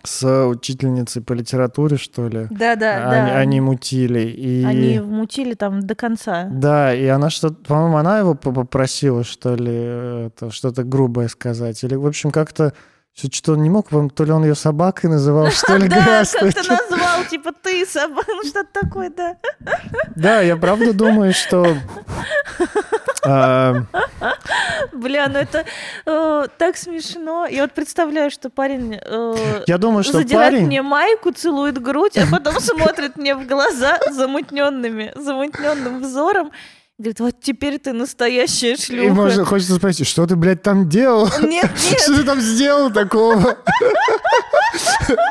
[0.03, 2.47] с учительницей по литературе, что ли.
[2.51, 3.39] Да-да, они, да.
[3.39, 4.21] они мутили.
[4.21, 4.65] И...
[4.65, 6.49] Они вмутили там до конца.
[6.51, 9.73] Да, и она что-то, по-моему, она его по- попросила, что ли,
[10.27, 11.83] это, что-то грубое сказать.
[11.85, 12.73] Или, в общем, как-то
[13.15, 16.41] все что он не мог, то ли он ее собакой называл, что ли, Да, грязно.
[16.41, 19.37] как ты назвал, типа ты собака, ну что-то такое, да.
[20.17, 21.77] Да, я правда думаю, что...
[23.25, 23.75] а,
[24.93, 25.65] Бля, ну это
[26.07, 27.47] э, так смешно.
[27.47, 32.27] Я вот представляю, что парень э, Я думаю, что задирает мне майку, целует грудь, а
[32.31, 36.51] потом смотрит мне в глаза замутненными, замутненным взором.
[37.03, 39.13] И Говорит, вот теперь ты настоящая И шлюха.
[39.15, 41.29] можно, хочется спросить, что ты, блядь, там делал?
[41.41, 43.57] Нет, Что нет, ты там сделал такого?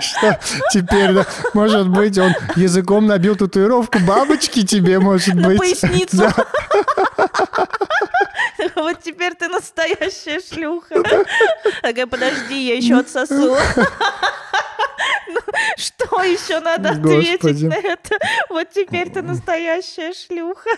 [0.02, 0.38] Что
[0.74, 5.60] теперь, да, может быть, он языком набил татуировку бабочки тебе, может на быть.
[5.60, 6.26] поясницу.
[8.76, 10.96] Вот теперь ты настоящая шлюха.
[11.84, 13.56] Ага, подожди, я еще отсосу.
[15.28, 15.40] Ну,
[15.78, 17.66] Что еще надо ответить Господи.
[17.66, 18.18] на это?
[18.50, 20.70] Вот теперь ты настоящая шлюха.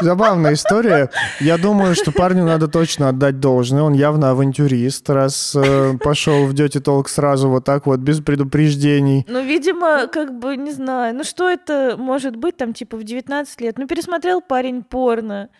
[0.00, 1.10] Забавная история.
[1.40, 3.82] Я думаю, что парню надо точно отдать должное.
[3.82, 9.26] Он явно авантюрист, раз э, пошел в Дети Толк сразу вот так вот, без предупреждений.
[9.28, 13.60] Ну, видимо, как бы, не знаю, ну что это может быть там, типа, в 19
[13.60, 13.78] лет?
[13.78, 15.50] Ну, пересмотрел парень порно.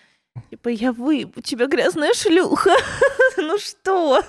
[0.51, 2.71] Типа, я у тебя грязная шлюха.
[3.39, 4.23] Ну что?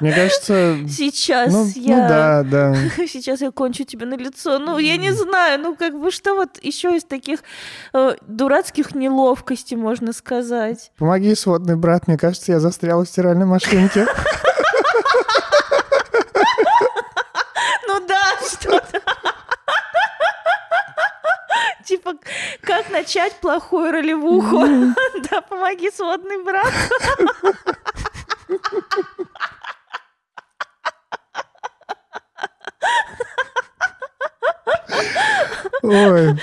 [0.00, 1.96] Мне кажется, Сейчас ну, я...
[1.96, 2.74] ну да, да.
[3.08, 4.58] Сейчас я кончу тебе на лицо.
[4.58, 7.40] Ну, я не знаю, ну, как бы, что вот еще из таких
[7.92, 10.92] э, дурацких неловкостей можно сказать?
[10.98, 14.06] Помоги, сводный брат, мне кажется, я застрял в стиральной машинке.
[17.88, 19.02] Ну да, что-то.
[22.02, 22.18] Типа,
[22.62, 24.66] как начать плохую ролевуху?
[25.30, 26.72] Да, помоги, сводный брат.
[35.82, 36.34] Ой.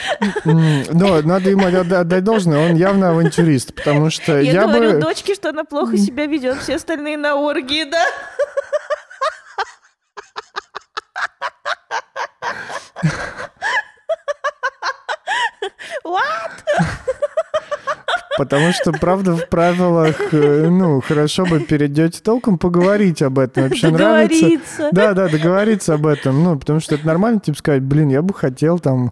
[0.45, 4.99] Но надо ему отда- отдать должное, он явно авантюрист, потому что Я я говорю бы...
[4.99, 8.03] дочке, что она плохо себя ведет, все остальные на оргии, да?
[16.10, 16.86] What?
[18.38, 23.64] Потому что, правда, в правилах, э, ну, хорошо бы перед Дети Толком поговорить об этом.
[23.64, 24.89] Вообще нравится...
[24.93, 26.41] Да, да, договориться об этом.
[26.41, 29.12] Ну, потому что это нормально, типа, сказать, блин, я бы хотел там,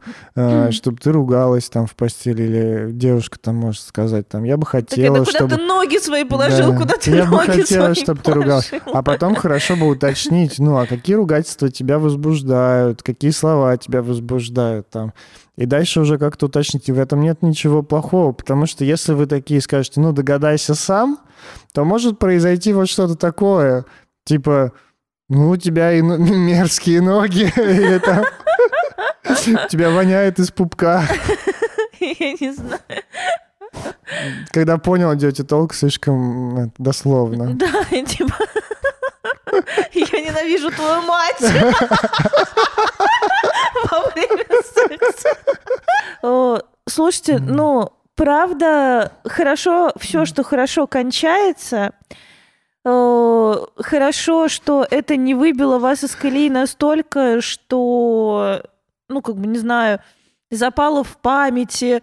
[0.71, 4.75] чтобы ты ругалась там в постели, или девушка там может сказать, там, я бы Так
[4.75, 5.55] это хотела, куда чтобы...
[5.55, 6.77] ты ноги свои положил, Да.
[6.77, 8.71] куда ты Я бы ноги хотела, свои чтобы ты ругалась.
[8.93, 14.89] А потом хорошо бы уточнить, ну, а какие ругательства тебя возбуждают, какие слова тебя возбуждают
[14.89, 15.11] там.
[15.57, 19.25] И дальше уже как-то уточнить, и в этом нет ничего плохого, потому что если вы
[19.25, 21.19] такие скажете, ну, догадайся сам,
[21.73, 23.85] то может произойти вот что-то такое,
[24.23, 24.71] типа,
[25.29, 28.23] ну, у тебя и мерзкие ноги, или там
[29.69, 31.03] тебя воняет из пупка.
[31.99, 32.81] Я не знаю.
[34.51, 37.55] Когда понял, идете толк слишком э, дословно.
[37.55, 38.35] Да, типа...
[39.93, 41.41] Я ненавижу твою мать!
[46.87, 51.93] Слушайте, ну, правда, хорошо, все, что хорошо кончается,
[52.83, 58.63] хорошо, что это не выбило вас из колеи настолько, что,
[59.09, 59.99] ну, как бы, не знаю,
[60.49, 62.01] запало в памяти,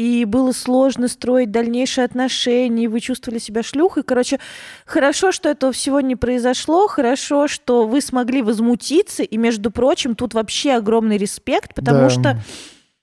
[0.00, 4.02] и было сложно строить дальнейшие отношения, и вы чувствовали себя шлюхой.
[4.02, 4.38] Короче,
[4.86, 10.32] хорошо, что этого всего не произошло, хорошо, что вы смогли возмутиться, и, между прочим, тут
[10.32, 12.10] вообще огромный респект, потому Да.
[12.10, 12.36] что,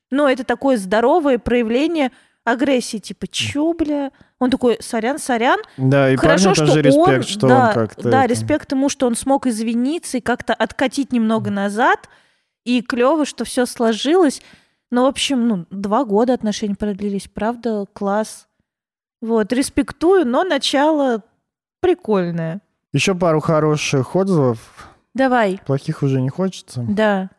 [0.10, 2.12] ну, это такое здоровое проявление
[2.44, 4.12] агрессии, типа, чё, бля?
[4.40, 5.60] Он такой, сорян, сорян.
[5.78, 8.10] Да, и Хорошо, что тоже он, респект, что да, он как-то...
[8.10, 12.10] Да, это- респект ему, что он смог извиниться и как-то откатить немного назад,
[12.66, 14.42] И клево, что все сложилось.
[14.92, 18.48] Ну, в общем, ну, два года отношения продлились, правда, класс.
[19.22, 21.24] Вот, респектую, но начало
[21.82, 22.62] прикольное.
[22.94, 24.88] Еще пару хороших отзывов.
[25.14, 25.60] Давай.
[25.66, 26.86] Плохих уже не хочется.
[26.88, 27.30] Да.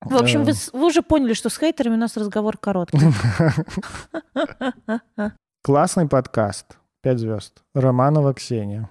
[0.00, 2.98] В общем, вы, с- вы уже поняли, что с хейтерами у нас разговор короткий.
[5.62, 6.78] Классный подкаст.
[7.02, 7.62] Пять звезд.
[7.74, 8.88] Романова Ксения.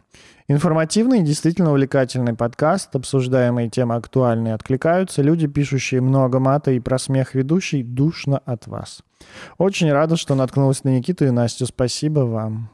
[0.49, 2.95] Информативный и действительно увлекательный подкаст.
[2.95, 5.21] Обсуждаемые темы актуальны откликаются.
[5.21, 9.01] Люди, пишущие много мата и про смех ведущий, душно от вас.
[9.57, 11.65] Очень рада, что наткнулась на Никиту и Настю.
[11.65, 12.69] Спасибо вам.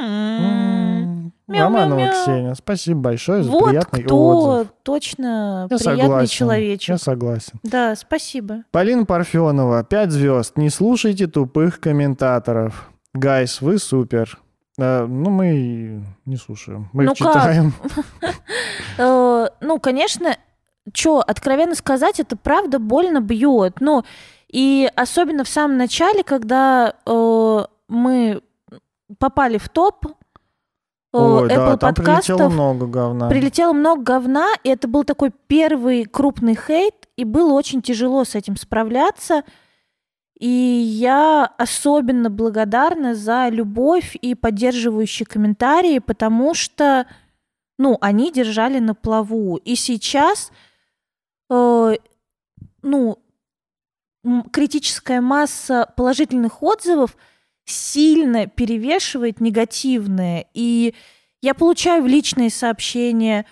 [0.00, 1.32] М.
[1.48, 2.22] Мяу, Романова мяу, мяу.
[2.22, 4.16] Ксения, спасибо большое за Вот приятный кто
[4.58, 4.68] отзыв.
[4.84, 6.32] точно Я приятный согласен.
[6.36, 6.88] человечек.
[6.90, 7.52] Я согласен.
[7.64, 8.64] Да, спасибо.
[8.70, 10.56] Полина Парфенова, 5 звезд.
[10.56, 12.90] Не слушайте тупых комментаторов.
[13.14, 14.38] Гайс, вы супер.
[14.78, 16.88] Э, ну, мы не слушаем.
[16.92, 17.74] Мы Ну их читаем.
[19.00, 20.36] Э, ну, конечно,
[20.92, 23.80] что, откровенно сказать, это правда больно бьет.
[23.80, 24.02] Ну,
[24.48, 28.42] и особенно в самом начале, когда э, мы
[29.18, 30.06] попали в топ
[31.12, 33.28] да, Apple там прилетело подкастов, много говна.
[33.28, 38.34] прилетело много говна, и это был такой первый крупный хейт, и было очень тяжело с
[38.34, 39.42] этим справляться.
[40.38, 47.08] И я особенно благодарна за любовь и поддерживающие комментарии, потому что,
[47.76, 49.56] ну, они держали на плаву.
[49.56, 50.52] И сейчас,
[51.50, 51.96] э,
[52.82, 53.18] ну,
[54.52, 57.16] критическая масса положительных отзывов
[57.64, 60.46] сильно перевешивает негативные.
[60.54, 60.94] И
[61.42, 63.44] я получаю в личные сообщения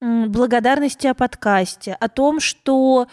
[0.00, 3.08] благодарности о подкасте, о том, что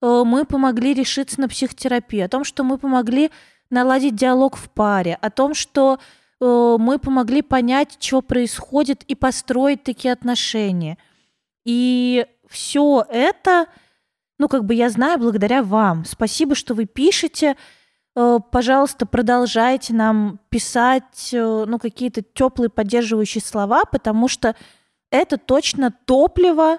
[0.00, 3.30] мы помогли решиться на психотерапию, о том, что мы помогли
[3.70, 5.98] наладить диалог в паре, о том, что
[6.40, 10.98] э, мы помогли понять, что происходит, и построить такие отношения.
[11.64, 13.66] И все это,
[14.38, 16.04] ну, как бы я знаю благодаря вам.
[16.04, 17.56] Спасибо, что вы пишете.
[18.16, 24.56] Э, Пожалуйста, продолжайте нам писать, э, ну, какие-то теплые поддерживающие слова, потому что
[25.10, 26.78] это точно топливо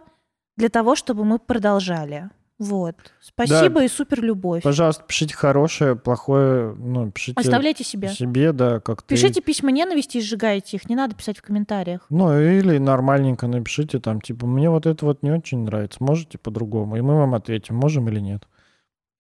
[0.57, 2.30] для того, чтобы мы продолжали.
[2.62, 2.95] Вот.
[3.20, 4.62] Спасибо и супер любовь.
[4.62, 8.09] Пожалуйста, пишите хорошее, плохое, ну, пишите Оставляйте себе.
[8.09, 9.16] себе, да, как ты.
[9.16, 10.88] Пишите письма ненависти и сжигайте их.
[10.88, 12.05] Не надо писать в комментариях.
[12.12, 16.97] Ну, или нормальненько напишите там, типа, мне вот это вот не очень нравится, можете по-другому?
[16.97, 18.43] И мы вам ответим, можем или нет.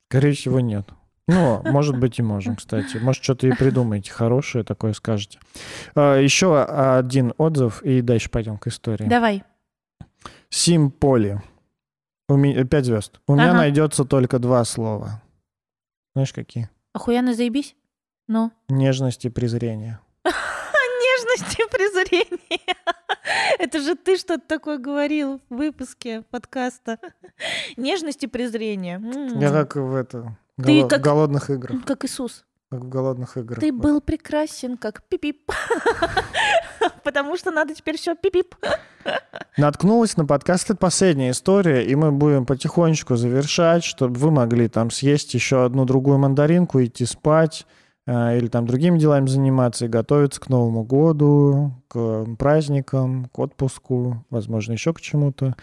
[0.07, 0.87] Скорее всего, нет.
[1.27, 2.97] Ну, может быть, и можем, кстати.
[2.97, 5.39] Может, что-то и придумаете хорошее такое скажете.
[5.95, 9.07] А, Еще один отзыв, и дальше пойдем к истории.
[9.07, 9.43] Давай.
[10.51, 11.41] Сим Поли.
[12.27, 13.19] У меня пять звезд.
[13.27, 13.57] У меня Ага.
[13.59, 15.21] найдется только два слова.
[16.13, 16.69] Знаешь, какие?
[16.93, 17.75] Охуенно заебись?
[18.27, 18.51] Ну.
[18.69, 19.99] Нежность и презрение.
[20.23, 22.59] Нежность и презрение.
[23.59, 26.97] Это же ты что-то такое говорил в выпуске подкаста.
[27.77, 29.01] Нежность и презрение.
[29.39, 30.37] Я как в это...
[30.57, 31.83] Ты как- голодных играх.
[31.85, 32.45] Как Иисус.
[32.71, 33.59] Как в голодных играх.
[33.59, 35.51] Ты был прекрасен, как пипип.
[37.03, 38.55] Потому что надо теперь все пипип.
[39.57, 44.89] Наткнулась на подкаст «Это последняя история», и мы будем потихонечку завершать, чтобы вы могли там
[44.89, 47.67] съесть еще одну другую мандаринку, идти спать,
[48.11, 54.73] или там другими делами заниматься и готовиться к Новому году, к праздникам, к отпуску, возможно,
[54.73, 55.55] еще к чему-то.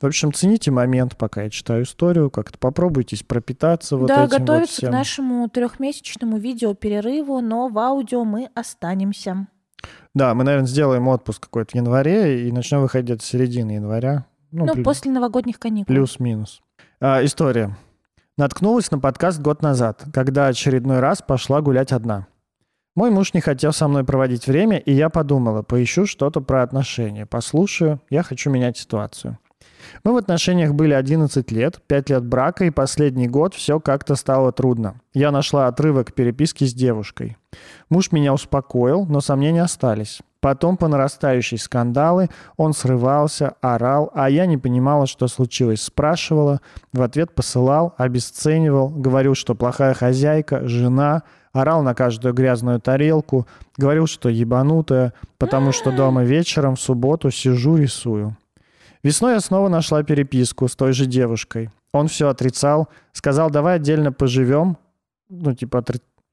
[0.00, 4.38] В общем, цените момент, пока я читаю историю, как-то попробуйтесь пропитаться вот да, этим вот
[4.40, 4.88] готовиться всем.
[4.90, 9.48] к нашему трехмесячному видеоперерыву, но в аудио мы останемся.
[10.14, 14.26] Да, мы, наверное, сделаем отпуск какой-то в январе и начнем выходить с середины января.
[14.52, 15.92] Ну, плю- после новогодних каникул.
[15.92, 16.62] Плюс-минус.
[17.00, 17.76] А, история.
[18.38, 22.26] Наткнулась на подкаст год назад, когда очередной раз пошла гулять одна.
[22.94, 27.24] Мой муж не хотел со мной проводить время, и я подумала, поищу что-то про отношения,
[27.24, 29.38] послушаю, я хочу менять ситуацию.
[30.04, 34.52] Мы в отношениях были 11 лет, 5 лет брака, и последний год все как-то стало
[34.52, 35.00] трудно.
[35.14, 37.38] Я нашла отрывок переписки с девушкой.
[37.88, 40.20] Муж меня успокоил, но сомнения остались.
[40.40, 45.82] Потом по нарастающей скандалы он срывался, орал, а я не понимала, что случилось.
[45.82, 46.60] Спрашивала,
[46.92, 51.22] в ответ посылал, обесценивал, говорил, что плохая хозяйка, жена,
[51.52, 57.76] орал на каждую грязную тарелку, говорил, что ебанутая, потому что дома вечером в субботу сижу,
[57.76, 58.36] рисую.
[59.02, 61.70] Весной я снова нашла переписку с той же девушкой.
[61.92, 64.76] Он все отрицал, сказал, давай отдельно поживем.
[65.28, 65.82] Ну, типа.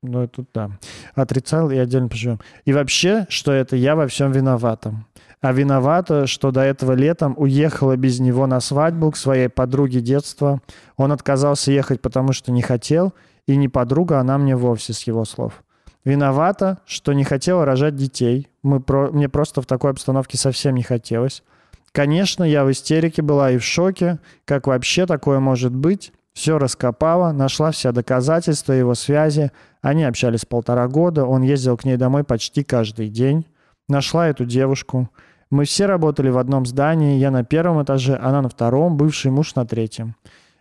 [0.04, 0.72] Ну, это да.
[1.16, 2.40] Отрицал и отдельно поживем.
[2.66, 4.94] И вообще, что это я во всем виновата.
[5.42, 10.62] А виновата, что до этого летом уехала без него на свадьбу к своей подруге детства.
[10.96, 13.14] Он отказался ехать, потому что не хотел,
[13.48, 15.64] и не подруга, она мне вовсе, с его слов.
[16.06, 18.50] Виновата, что не хотела рожать детей.
[18.62, 19.10] Мы про...
[19.12, 21.44] Мне просто в такой обстановке совсем не хотелось.
[21.92, 24.20] Конечно, я в истерике была и в шоке.
[24.46, 26.12] Как вообще такое может быть?
[26.34, 29.52] Все раскопала, нашла все доказательства его связи.
[29.84, 33.46] Они общались полтора года, он ездил к ней домой почти каждый день.
[33.90, 35.10] Нашла эту девушку.
[35.52, 39.54] Мы все работали в одном здании, я на первом этаже, она на втором, бывший муж
[39.56, 40.16] на третьем.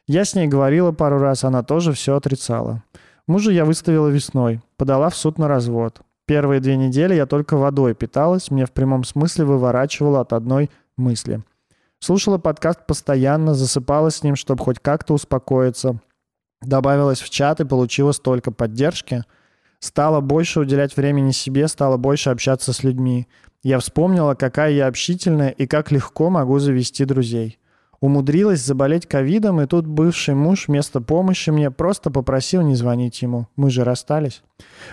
[0.08, 2.82] Я с ней говорила пару раз, она тоже все отрицала.
[3.28, 6.00] Мужа я выставила весной, подала в суд на развод.
[6.26, 11.42] Первые две недели я только водой питалась, мне в прямом смысле выворачивала от одной мысли.
[12.00, 16.00] Слушала подкаст постоянно, засыпала с ним, чтобы хоть как-то успокоиться.
[16.62, 19.24] Добавилась в чат и получила столько поддержки.
[19.80, 23.26] Стала больше уделять времени себе, стала больше общаться с людьми.
[23.62, 27.58] Я вспомнила, какая я общительная и как легко могу завести друзей.
[28.00, 33.46] Умудрилась заболеть ковидом, и тут бывший муж вместо помощи мне просто попросил не звонить ему.
[33.54, 34.42] Мы же расстались.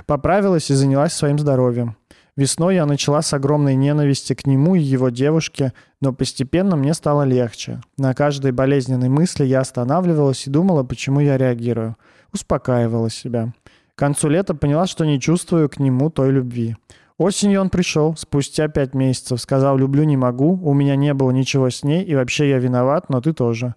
[0.06, 1.96] Поправилась и занялась своим здоровьем.
[2.36, 7.24] Весной я начала с огромной ненависти к нему и его девушке, но постепенно мне стало
[7.24, 7.82] легче.
[7.98, 11.98] На каждой болезненной мысли я останавливалась и думала, почему я реагирую.
[12.32, 13.54] Успокаивала себя.
[13.96, 16.76] К концу лета поняла, что не чувствую к нему той любви.
[17.18, 21.70] Осенью он пришел, спустя пять месяцев, сказал «люблю, не могу, у меня не было ничего
[21.70, 23.76] с ней, и вообще я виноват, но ты тоже».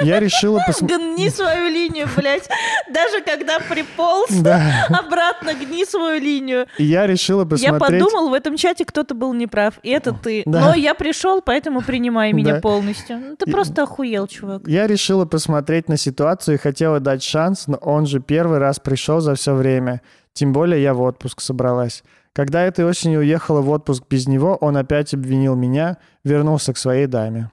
[0.00, 1.00] Я решила посмотреть...
[1.00, 2.48] Гни свою линию, блядь.
[2.92, 4.86] Даже когда приполз, Да.
[4.88, 6.66] обратно гни свою линию.
[6.78, 8.02] И я решила Я посмотреть...
[8.04, 10.42] подумал, в этом чате кто-то был неправ, и это ты.
[10.46, 10.60] Да.
[10.60, 12.60] Но я пришел, поэтому принимай меня Да.
[12.60, 13.18] полностью.
[13.18, 14.62] Ну, Ты И- просто охуел, чувак.
[14.66, 19.20] Я решила посмотреть на ситуацию и хотела дать шанс, но он же первый раз пришел
[19.20, 20.00] за все время.
[20.32, 22.02] Тем более я в отпуск собралась.
[22.34, 27.06] Когда этой осенью уехала в отпуск без него, он опять обвинил меня, вернулся к своей
[27.06, 27.50] даме.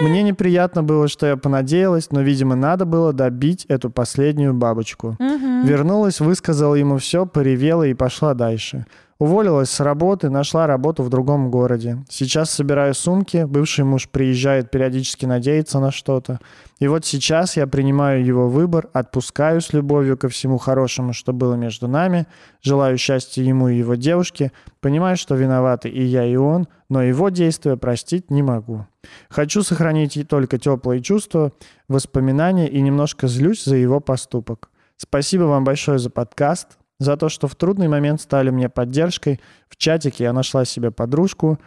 [0.00, 5.16] Мне неприятно было, что я понадеялась, но, видимо, надо было добить эту последнюю бабочку.
[5.18, 5.64] Мгм.
[5.66, 8.86] Вернулась, высказала ему все, поревела и пошла дальше.
[9.24, 12.04] Уволилась с работы, нашла работу в другом городе.
[12.10, 16.40] Сейчас собираю сумки, бывший муж приезжает периодически надеяться на что-то.
[16.78, 21.54] И вот сейчас я принимаю его выбор, отпускаю с любовью ко всему хорошему, что было
[21.54, 22.26] между нами,
[22.60, 24.52] желаю счастья ему и его девушке,
[24.82, 28.84] понимаю, что виноваты и я, и он, но его действия простить не могу.
[29.30, 31.52] Хочу сохранить только теплые чувства,
[31.88, 34.68] воспоминания и немножко злюсь за его поступок.
[34.98, 39.40] Спасибо вам большое за подкаст, за то, что в трудный момент стали мне поддержкой.
[39.68, 41.58] В чатике я нашла себе подружку.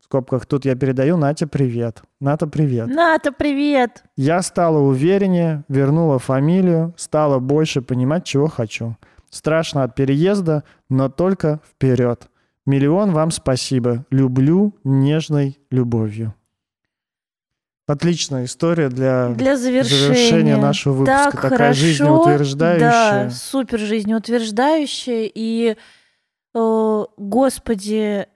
[0.00, 2.02] В скобках тут я передаю Нате привет.
[2.20, 2.88] Ната, привет.
[2.88, 4.04] Ната, привет.
[4.16, 8.96] Я стала увереннее, вернула фамилию, стала больше понимать, чего хочу.
[9.30, 12.28] Страшно от переезда, но только вперед.
[12.66, 14.04] Миллион вам спасибо.
[14.10, 16.34] Люблю нежной любовью.
[17.88, 20.06] Отличная история для, Для завершения.
[20.14, 21.24] завершения нашего выпуска.
[21.24, 23.24] Так Такая хорошо, жизнеутверждающая.
[23.24, 25.30] Да, супер жизнеутверждающая.
[25.34, 25.76] И,
[26.54, 28.26] э, господи,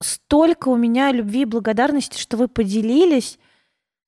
[0.00, 3.38] столько у меня любви и благодарности, что вы поделились.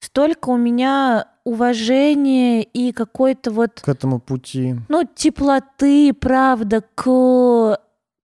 [0.00, 4.76] Столько у меня уважения и какой-то вот к этому пути.
[4.88, 7.80] ну, теплоты, правда, к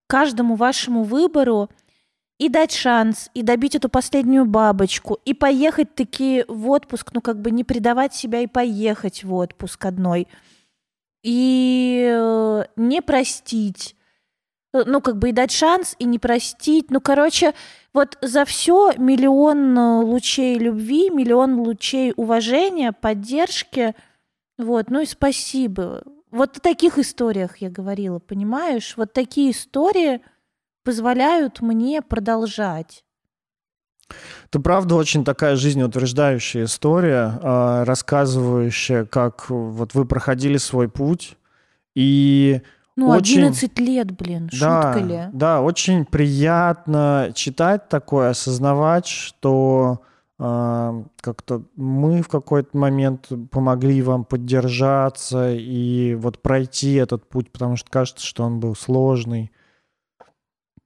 [0.07, 1.69] каждому вашему выбору
[2.39, 7.41] и дать шанс, и добить эту последнюю бабочку, и поехать таки в отпуск, ну, как
[7.41, 10.27] бы не предавать себя и поехать в отпуск одной.
[11.23, 13.95] И э, не простить.
[14.73, 16.91] Э, Ну, как бы и дать шанс, и не простить.
[16.91, 17.53] Ну, короче,
[17.93, 23.95] вот за все миллион э, лучей любви, миллион лучей уважения, поддержки.
[24.57, 26.03] Вот, ну и спасибо.
[26.31, 28.95] Вот о таких историях я говорила, понимаешь?
[28.97, 30.21] Вот такие истории
[30.83, 33.03] позволяют мне продолжать.
[34.49, 41.37] Это правда очень такая жизнеутверждающая история, а, рассказывающая, как вот вы проходили свой путь.
[41.95, 42.61] И
[42.95, 45.21] Ну, Очень- 11 лет, блин, да, шутка ли?
[45.33, 50.01] да, очень приятно читать такое, осознавать, что
[50.39, 57.77] а, как-то мы в какой-то момент помогли вам поддержаться и вот пройти этот путь, потому
[57.77, 59.51] что кажется, что он был сложный.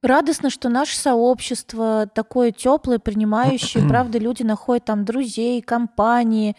[0.03, 3.83] Радостно, что наше сообщество такое теплое, принимающее.
[3.89, 6.55] Правда, люди находят там друзей, компании,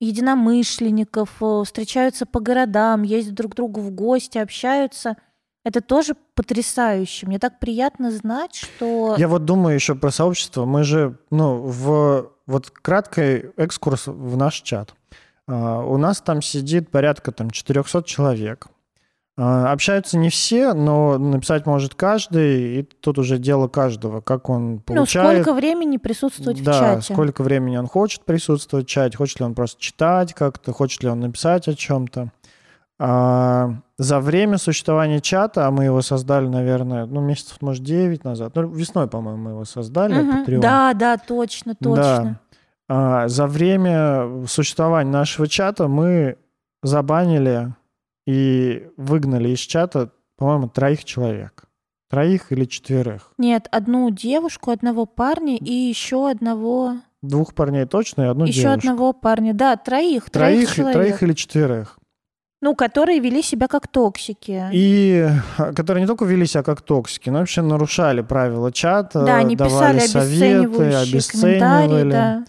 [0.00, 5.16] единомышленников, э, встречаются по городам, ездят друг к другу в гости, общаются.
[5.64, 7.26] Это тоже потрясающе.
[7.26, 9.14] Мне так приятно знать, что...
[9.16, 10.66] Я вот думаю еще про сообщество.
[10.66, 14.94] Мы же, ну, в вот краткий экскурс в наш чат.
[15.46, 18.66] А, У нас там сидит порядка там 400 человек.
[19.36, 24.74] А, Общаются не все, но написать может каждый, и тут уже дело каждого, как он
[24.74, 25.42] Ну, получает.
[25.42, 27.14] сколько времени присутствовать да, в чате?
[27.14, 31.08] сколько времени он хочет присутствовать в чате, хочет ли он просто читать как-то, хочет ли
[31.08, 32.30] он написать о чем-то.
[33.00, 38.52] А, за время существования чата, а мы его создали, наверное, ну, месяцев, может, 9 назад.
[38.54, 40.46] Ну, весной, по-моему, мы его создали.
[40.46, 40.60] Patreon.
[40.60, 42.38] Да, да, точно, точно.
[42.88, 46.36] А, за время существования нашего чата мы
[46.84, 47.74] забанили
[48.26, 51.64] и выгнали из чата, по-моему, троих человек.
[52.10, 53.32] Троих или четверых.
[53.38, 58.78] Нет, одну девушку, одного парня и еще одного, Двух парней точно и одну еще девушку.
[58.80, 59.54] одного парня.
[59.54, 60.94] Да, троих, троих, Троих, человек.
[60.94, 61.98] троих или четверых.
[62.60, 64.62] Ну, которые вели себя как токсики.
[64.72, 65.26] И
[65.58, 69.56] а, которые не только вели себя как токсики, но вообще нарушали правила чата, да, они
[69.56, 72.10] давали писали советы, обесценивали.
[72.10, 72.44] да.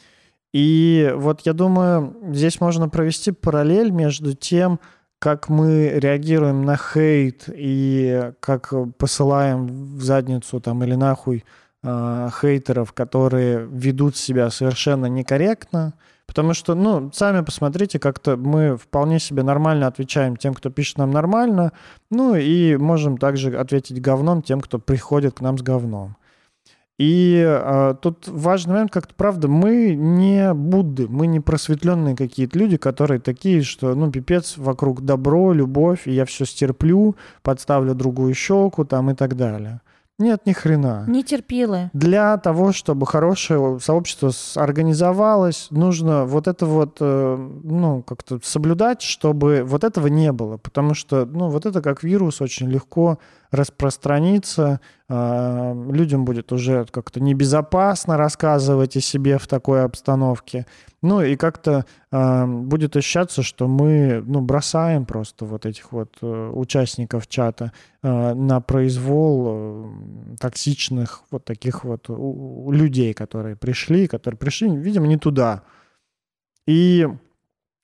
[0.54, 4.80] И вот я думаю, здесь можно провести параллель между тем,
[5.20, 11.44] как мы реагируем на хейт и как посылаем в задницу там или нахуй
[11.84, 15.94] э, хейтеров, которые ведут себя совершенно некорректно.
[16.28, 21.12] Потому что, ну, сами посмотрите, как-то мы вполне себе нормально отвечаем тем, кто пишет нам
[21.12, 21.72] нормально,
[22.10, 26.18] ну и можем также ответить говном тем, кто приходит к нам с говном.
[26.98, 32.78] И э, тут важный момент, как-то правда, мы не Будды, мы не просветленные какие-то люди,
[32.78, 38.86] которые такие, что, ну, пипец, вокруг добро, любовь, и я все стерплю, подставлю другую щеку
[38.86, 39.82] там и так далее.
[40.18, 41.04] Нет, ни хрена.
[41.10, 41.90] Нетерпилы.
[41.92, 49.64] Для того, чтобы хорошее сообщество организовалось, нужно вот это вот, э, ну, как-то соблюдать, чтобы
[49.66, 50.56] вот этого не было.
[50.56, 53.20] Потому что, ну, вот это как вирус очень легко
[53.56, 54.80] распространится.
[55.10, 60.66] э, Людям будет уже как-то небезопасно рассказывать о себе в такой обстановке.
[61.02, 66.52] Ну, и как-то э, будет ощущаться, что мы, ну, бросаем просто вот этих вот э,
[66.54, 67.72] участников чата
[68.02, 75.18] э, на произвол э, токсичных вот таких вот людей, которые пришли, которые пришли, видимо, не
[75.18, 75.64] туда.
[76.68, 77.08] И...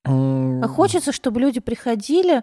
[0.04, 2.42] А хочется, чтобы люди приходили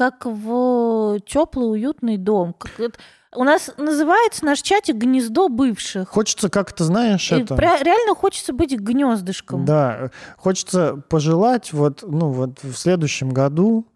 [0.00, 2.54] как в теплый, уютный дом.
[2.54, 2.98] Как
[3.36, 6.08] У нас называется наш чатик «Гнездо бывших».
[6.08, 7.54] Хочется как-то, знаешь, И это...
[7.54, 9.66] реально хочется быть гнездышком.
[9.66, 13.88] Да, хочется пожелать вот, ну, вот в следующем году,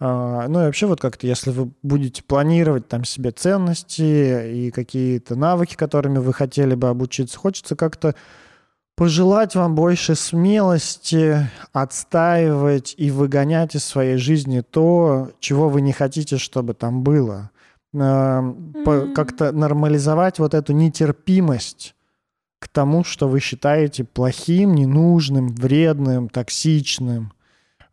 [0.00, 5.36] а, ну и вообще вот как-то, если вы будете планировать там себе ценности и какие-то
[5.36, 8.16] навыки, которыми вы хотели бы обучиться, хочется как-то
[8.96, 16.38] пожелать вам больше смелости отстаивать и выгонять из своей жизни то, чего вы не хотите,
[16.38, 17.50] чтобы там было.
[17.92, 19.14] Мгм.
[19.14, 21.94] Как-то нормализовать вот эту нетерпимость
[22.58, 27.32] к тому, что вы считаете плохим, ненужным, вредным, токсичным.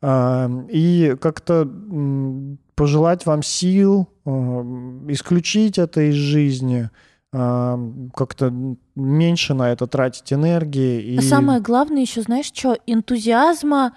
[0.01, 1.67] А, И как-то
[2.76, 6.89] пожелать вам сил, м, исключить это из жизни,
[7.31, 8.51] как-то
[8.95, 11.01] меньше на это тратить энергии.
[11.01, 11.18] И...
[11.18, 13.93] А самое главное еще, знаешь, что энтузиазма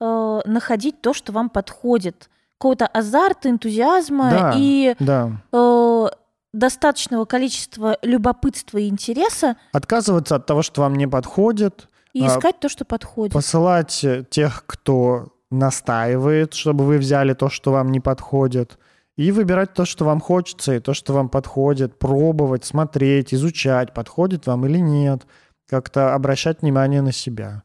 [0.00, 2.30] э, находить то, что вам подходит.
[2.58, 4.52] Какого-то азарта, энтузиазма Да.
[4.56, 5.32] и Да.
[5.52, 6.06] э,
[6.52, 12.60] достаточного количества любопытства и интереса Отказываться от того, что вам не подходит, и А, искать
[12.60, 13.34] то, что подходит.
[13.34, 18.78] посылать э, тех, кто настаивает, чтобы вы взяли то, что вам не подходит,
[19.16, 24.46] и выбирать то, что вам хочется, и то, что вам подходит, пробовать, смотреть, изучать, подходит
[24.46, 25.26] вам или нет,
[25.68, 27.62] как-то обращать внимание на себя.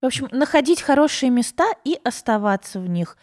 [0.00, 3.16] В общем, находить хорошие места и оставаться в них.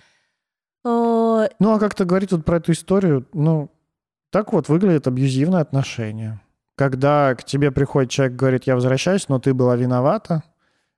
[0.86, 3.72] Э, Ну, а как-то говорить вот про эту историю, ну,
[4.32, 6.42] так вот выглядит абьюзивное отношение.
[6.76, 10.44] Когда к тебе приходит человек, говорит, я возвращаюсь, но ты была виновата.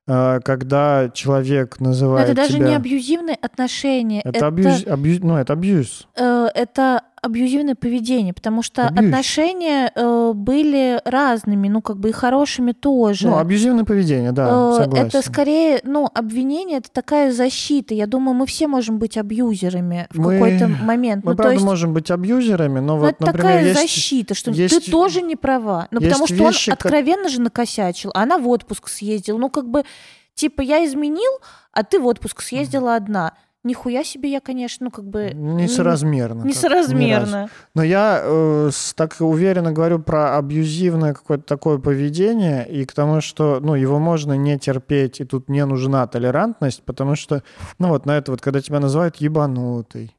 [0.08, 2.68] Э, Когда человек Но называет это даже тебя...
[2.68, 4.20] не абьюзивные отношения.
[4.22, 6.06] Это, абьюз, абью- ну, это абьюз.
[6.14, 9.04] э, это абьюзивное поведение, потому что Абьюз.
[9.06, 13.28] отношения э, были разными, ну, как бы и хорошими тоже.
[13.28, 15.06] Ну, абьюзивное поведение, да, Э, согласен.
[15.06, 17.94] Это скорее, ну, обвинение, это такая защита.
[17.94, 21.24] Я думаю, мы все можем быть абьюзерами в Мы- какой-то момент.
[21.24, 23.80] Мы, ну, правда, есть, можем быть абьюзерами, но ну, вот, это например, такая есть...
[23.80, 25.88] защита, что есть- ты тоже не права.
[25.90, 29.38] Ну, потому что вещи, он как- откровенно же накосячил, а она в отпуск съездила.
[29.38, 29.84] Ну, как бы,
[30.34, 31.32] типа, я изменил,
[31.72, 33.32] а ты в отпуск съездила одна.
[33.66, 35.32] Нихуя себе я, конечно, ну, как бы...
[35.34, 36.44] Несоразмерно.
[36.44, 37.48] Несоразмерно.
[37.74, 43.58] Но я э, так уверенно говорю про абьюзивное какое-то такое поведение и к тому, что
[43.60, 47.42] ну, его можно не терпеть, и тут не нужна толерантность, потому что,
[47.80, 50.16] ну вот на это вот, когда тебя называют ебанутый,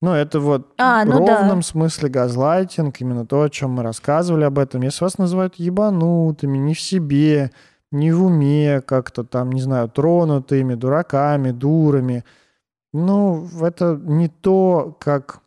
[0.00, 1.40] ну это вот А, в ну да.
[1.40, 4.82] ровном смысле газлайтинг, именно то, о чем мы рассказывали об этом.
[4.82, 7.50] Если вас называют ебанутыми, не в себе,
[7.90, 12.24] не в уме, как-то там, не знаю, тронутыми, дураками, дурами,
[12.92, 15.40] ну, это не то, как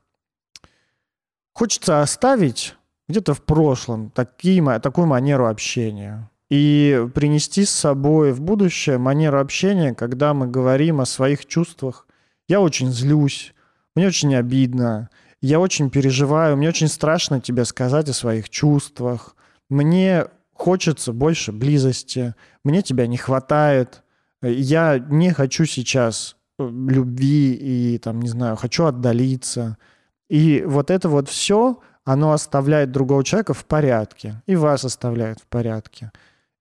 [1.54, 2.76] хочется оставить
[3.08, 9.94] где-то в прошлом такие, такую манеру общения и принести с собой в будущее манеру общения,
[9.94, 12.08] когда мы говорим о своих чувствах.
[12.48, 13.54] Я очень злюсь,
[13.96, 15.10] мне очень обидно,
[15.42, 19.36] я очень переживаю, мне очень страшно тебе сказать о своих чувствах,
[19.70, 24.04] мне хочется больше близости, мне тебя не хватает,
[24.42, 29.78] я не хочу сейчас любви и, там, не знаю, хочу отдалиться.
[30.30, 35.48] И вот это вот все, оно оставляет другого человека в порядке, и вас оставляет в
[35.48, 36.12] порядке.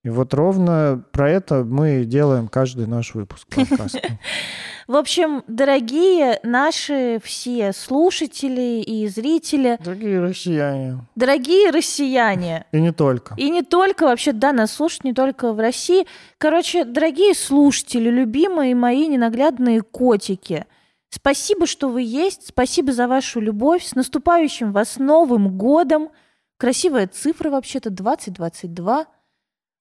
[0.04, 4.00] И вот ровно про это мы делаем каждый наш выпуск подкаста.
[4.88, 11.06] В общем, дорогие наши все слушатели и зрители, Дорогие россияне.
[11.14, 13.34] дорогие россияне, И не только.
[13.36, 16.04] и не только вообще, да, нас слушают не только в России.
[16.38, 20.66] Короче, дорогие слушатели, любимые мои ненаглядные котики,
[21.10, 26.08] спасибо, что вы есть, спасибо за вашу любовь, с наступающим вас Новым годом.
[26.56, 29.06] Красивая цифра вообще-то, 2022.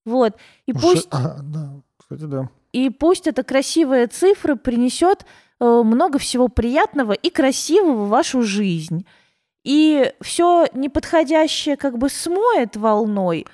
[0.05, 0.35] Вот.
[0.65, 1.07] И Уже- пусть...
[1.11, 2.49] А, да, кстати, да.
[2.71, 5.25] И пусть эта красивая цифра принесет
[5.59, 9.05] э, много всего приятного и красивого в вашу жизнь.
[9.63, 13.45] И все неподходящее как бы смоет волной,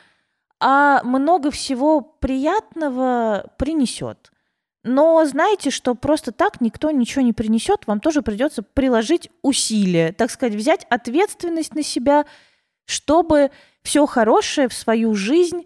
[0.59, 4.31] а много всего приятного принесет.
[4.83, 10.31] Но знайте, что просто так никто ничего не принесет, вам тоже придется приложить усилия, так
[10.31, 12.25] сказать, взять ответственность на себя,
[12.85, 13.51] чтобы
[13.83, 15.65] все хорошее в свою жизнь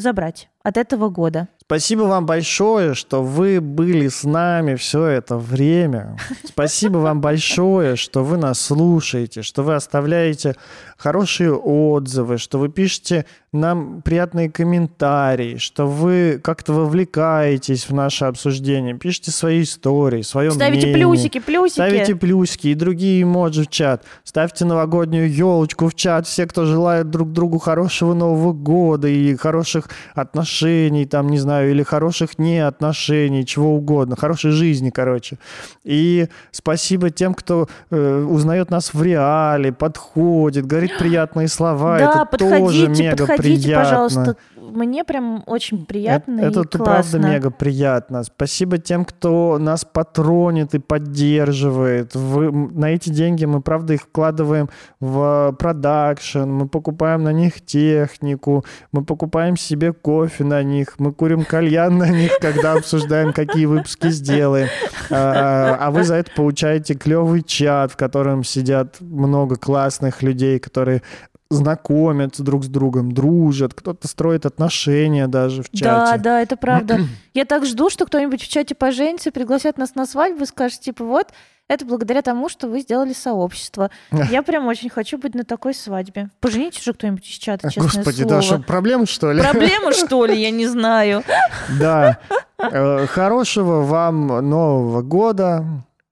[0.00, 1.48] забрать от этого года.
[1.70, 6.16] Спасибо вам большое, что вы были с нами все это время.
[6.44, 10.56] Спасибо вам большое, что вы нас слушаете, что вы оставляете
[10.96, 18.94] хорошие отзывы, что вы пишете нам приятные комментарии, что вы как-то вовлекаетесь в наше обсуждение,
[18.94, 21.04] пишите свои истории, свое Ставите мнение.
[21.04, 21.74] плюсики, плюсики.
[21.74, 24.04] Ставите плюсики и другие эмоджи в чат.
[24.24, 26.26] Ставьте новогоднюю елочку в чат.
[26.26, 31.82] Все, кто желает друг другу хорошего Нового года и хороших отношений, там, не знаю, или
[31.82, 34.16] хороших неотношений, чего угодно.
[34.16, 35.38] Хорошей жизни, короче.
[35.84, 41.98] И спасибо тем, кто э, узнает нас в реале, подходит, говорит приятные слова.
[41.98, 42.50] Да, Это тоже
[42.86, 43.84] подходите, мега подходите, приятно.
[43.84, 44.36] пожалуйста.
[44.72, 47.18] Мне прям очень приятно Это, и это классно.
[47.18, 48.22] правда мега приятно.
[48.22, 52.14] Спасибо тем, кто нас патронит и поддерживает.
[52.14, 54.68] Вы- на эти деньги мы, правда, их вкладываем
[55.00, 61.39] в продакшн, мы покупаем на них технику, мы покупаем себе кофе на них, мы курим
[61.44, 64.68] кальян на них, когда обсуждаем, какие выпуски сделаем.
[65.10, 71.02] А, а вы за это получаете клевый чат, в котором сидят много классных людей, которые
[71.50, 75.84] знакомятся друг с другом, дружат, кто-то строит отношения даже в чате.
[75.84, 77.00] Да, да, это правда.
[77.34, 81.04] Я так жду, что кто-нибудь в чате поженится, пригласят нас на свадьбу и скажет, типа,
[81.04, 81.32] вот,
[81.70, 83.90] это благодаря тому, что вы сделали сообщество.
[84.30, 86.28] Я прям очень хочу быть на такой свадьбе.
[86.40, 88.28] Поженитесь уже кто-нибудь из чата, честное Господи, слово.
[88.36, 89.40] да, что, проблем, что ли?
[89.40, 91.22] Проблема, что ли, я не знаю.
[91.78, 92.18] Да.
[92.58, 95.64] Э, Хорошего вам Нового года.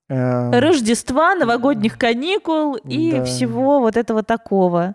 [0.08, 3.24] Э, Рождества, новогодних каникул и Да.
[3.24, 4.94] всего вот этого такого.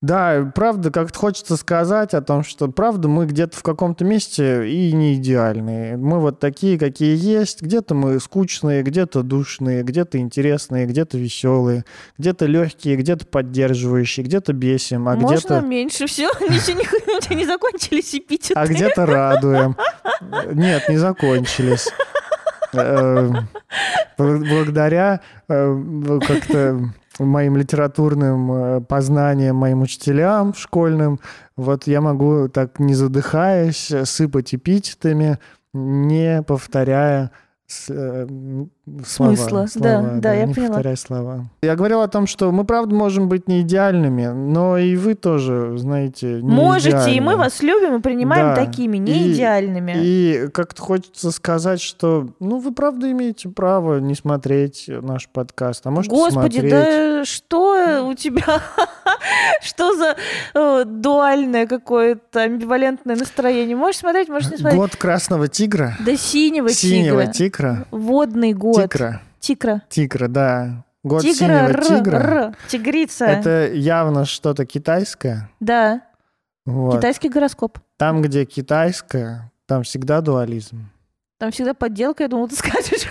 [0.00, 4.92] Да, правда, как-то хочется сказать о том, что, правда, мы где-то в каком-то месте и
[4.92, 5.96] не идеальные.
[5.96, 7.62] Мы вот такие, какие есть.
[7.62, 11.84] Где-то мы скучные, где-то душные, где-то интересные, где-то веселые,
[12.16, 15.60] где-то легкие, где-то поддерживающие, где-то бесим, а Можно где-то...
[15.62, 16.28] меньше все?
[16.48, 18.54] Ничего не, у тебя не закончились эпитеты?
[18.54, 19.76] А где-то радуем.
[20.52, 21.88] Нет, не закончились.
[22.72, 23.30] Э,
[24.16, 31.20] бл- Благодаря э, как-то моим литературным э, познаниям, моим учителям школьным,
[31.56, 35.38] вот я могу так, не задыхаясь, сыпать эпитетами,
[35.72, 37.30] не повторяя
[39.06, 39.36] слова.
[39.36, 39.66] Смысла.
[39.76, 40.68] Да, слова, да, я не поняла.
[40.74, 41.44] повторяя слова.
[41.62, 45.74] Я говорил о том, что мы, правда, можем быть не идеальными, но и вы тоже,
[45.78, 47.36] знаете, не Можете, и мы идеальны.
[47.36, 48.64] вас любим и принимаем Да.
[48.64, 49.92] такими, не И- идеальными.
[49.96, 55.90] И как-то хочется сказать, что, ну, вы правда имеете право не смотреть наш подкаст, а
[55.90, 56.70] можете Господи, смотреть.
[56.70, 58.44] да что у тебя?
[59.62, 60.16] Что за
[60.54, 63.76] э, дуальное какое-то амбивалентное настроение?
[63.76, 64.78] Можешь смотреть, можешь не смотреть.
[64.80, 65.94] Год красного тигра.
[66.04, 67.32] Да синего, Синего тигра.
[67.32, 67.86] тигра.
[67.90, 68.76] Водный год.
[68.82, 69.20] Тигра.
[69.40, 69.82] Тигра.
[69.88, 70.84] Тигра, да.
[71.04, 72.16] Год Тигра, синего р, тигра.
[72.16, 73.24] р, тигрица.
[73.26, 75.48] Это явно что-то китайское.
[75.60, 76.02] Да,
[76.66, 76.96] Вот.
[76.96, 77.78] китайский гороскоп.
[77.96, 80.90] Там, где китайское, там всегда дуализм.
[81.38, 83.06] Там всегда подделка, я думала, ты скажешь.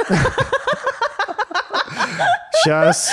[2.64, 3.10] Сейчас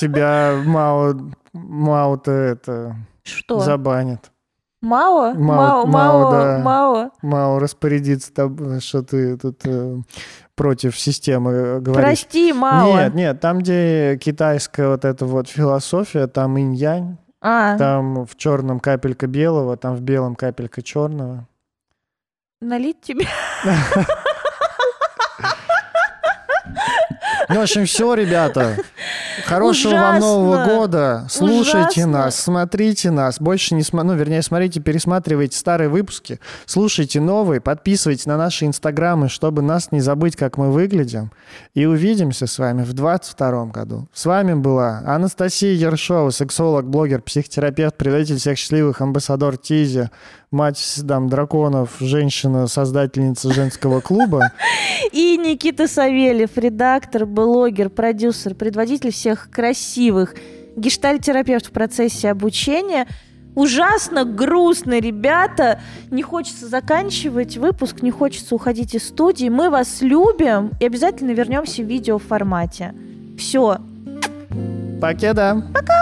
[0.00, 1.14] тебя Мао,
[1.52, 3.60] Мао-то это Что?
[3.60, 4.30] забанит.
[4.82, 5.32] Мао?
[5.34, 6.58] Мао- Мао, Мао, да.
[6.58, 7.10] Мао.
[7.22, 9.96] Мао распорядится, там, что ты тут э,
[10.56, 12.04] против системы э, говоришь.
[12.04, 12.86] Прости, Мао.
[12.92, 18.80] Нет, нет, там, где китайская вот эта вот философия, там инь-янь, А, там в черном
[18.80, 21.46] капелька белого, там в белом капелька черного.
[22.60, 23.26] налить тебе?
[27.54, 28.76] в общем, все, ребята.
[29.44, 30.20] Хорошего вам.
[30.20, 31.26] Нового года.
[31.30, 32.06] Слушайте Ужасно.
[32.06, 33.40] нас, смотрите нас.
[33.40, 39.28] Больше не смотрите, ну, вернее, смотрите, пересматривайте старые выпуски, слушайте новые, подписывайтесь на наши инстаграмы,
[39.28, 41.30] чтобы нас не забыть, как мы выглядим.
[41.74, 44.08] И увидимся с вами в 22 году.
[44.12, 50.10] С вами была Анастасия Ершова, сексолог, блогер, психотерапевт, предатель всех счастливых, амбассадор Тизи,
[50.52, 54.52] мать там, драконов, женщина, создательница женского клуба.
[55.12, 60.34] И Никита Савельев, редактор, блогер, продюсер, предводитель всех красивых
[60.76, 63.06] гештальтерапевт в процессе обучения.
[63.54, 65.80] Ужасно грустно, ребята.
[66.10, 69.48] Не хочется заканчивать выпуск, не хочется уходить из студии.
[69.48, 72.94] Мы вас любим и обязательно вернемся в видеоформате.
[73.36, 73.78] Все.
[75.00, 75.62] Покеда!
[75.74, 75.92] Пока!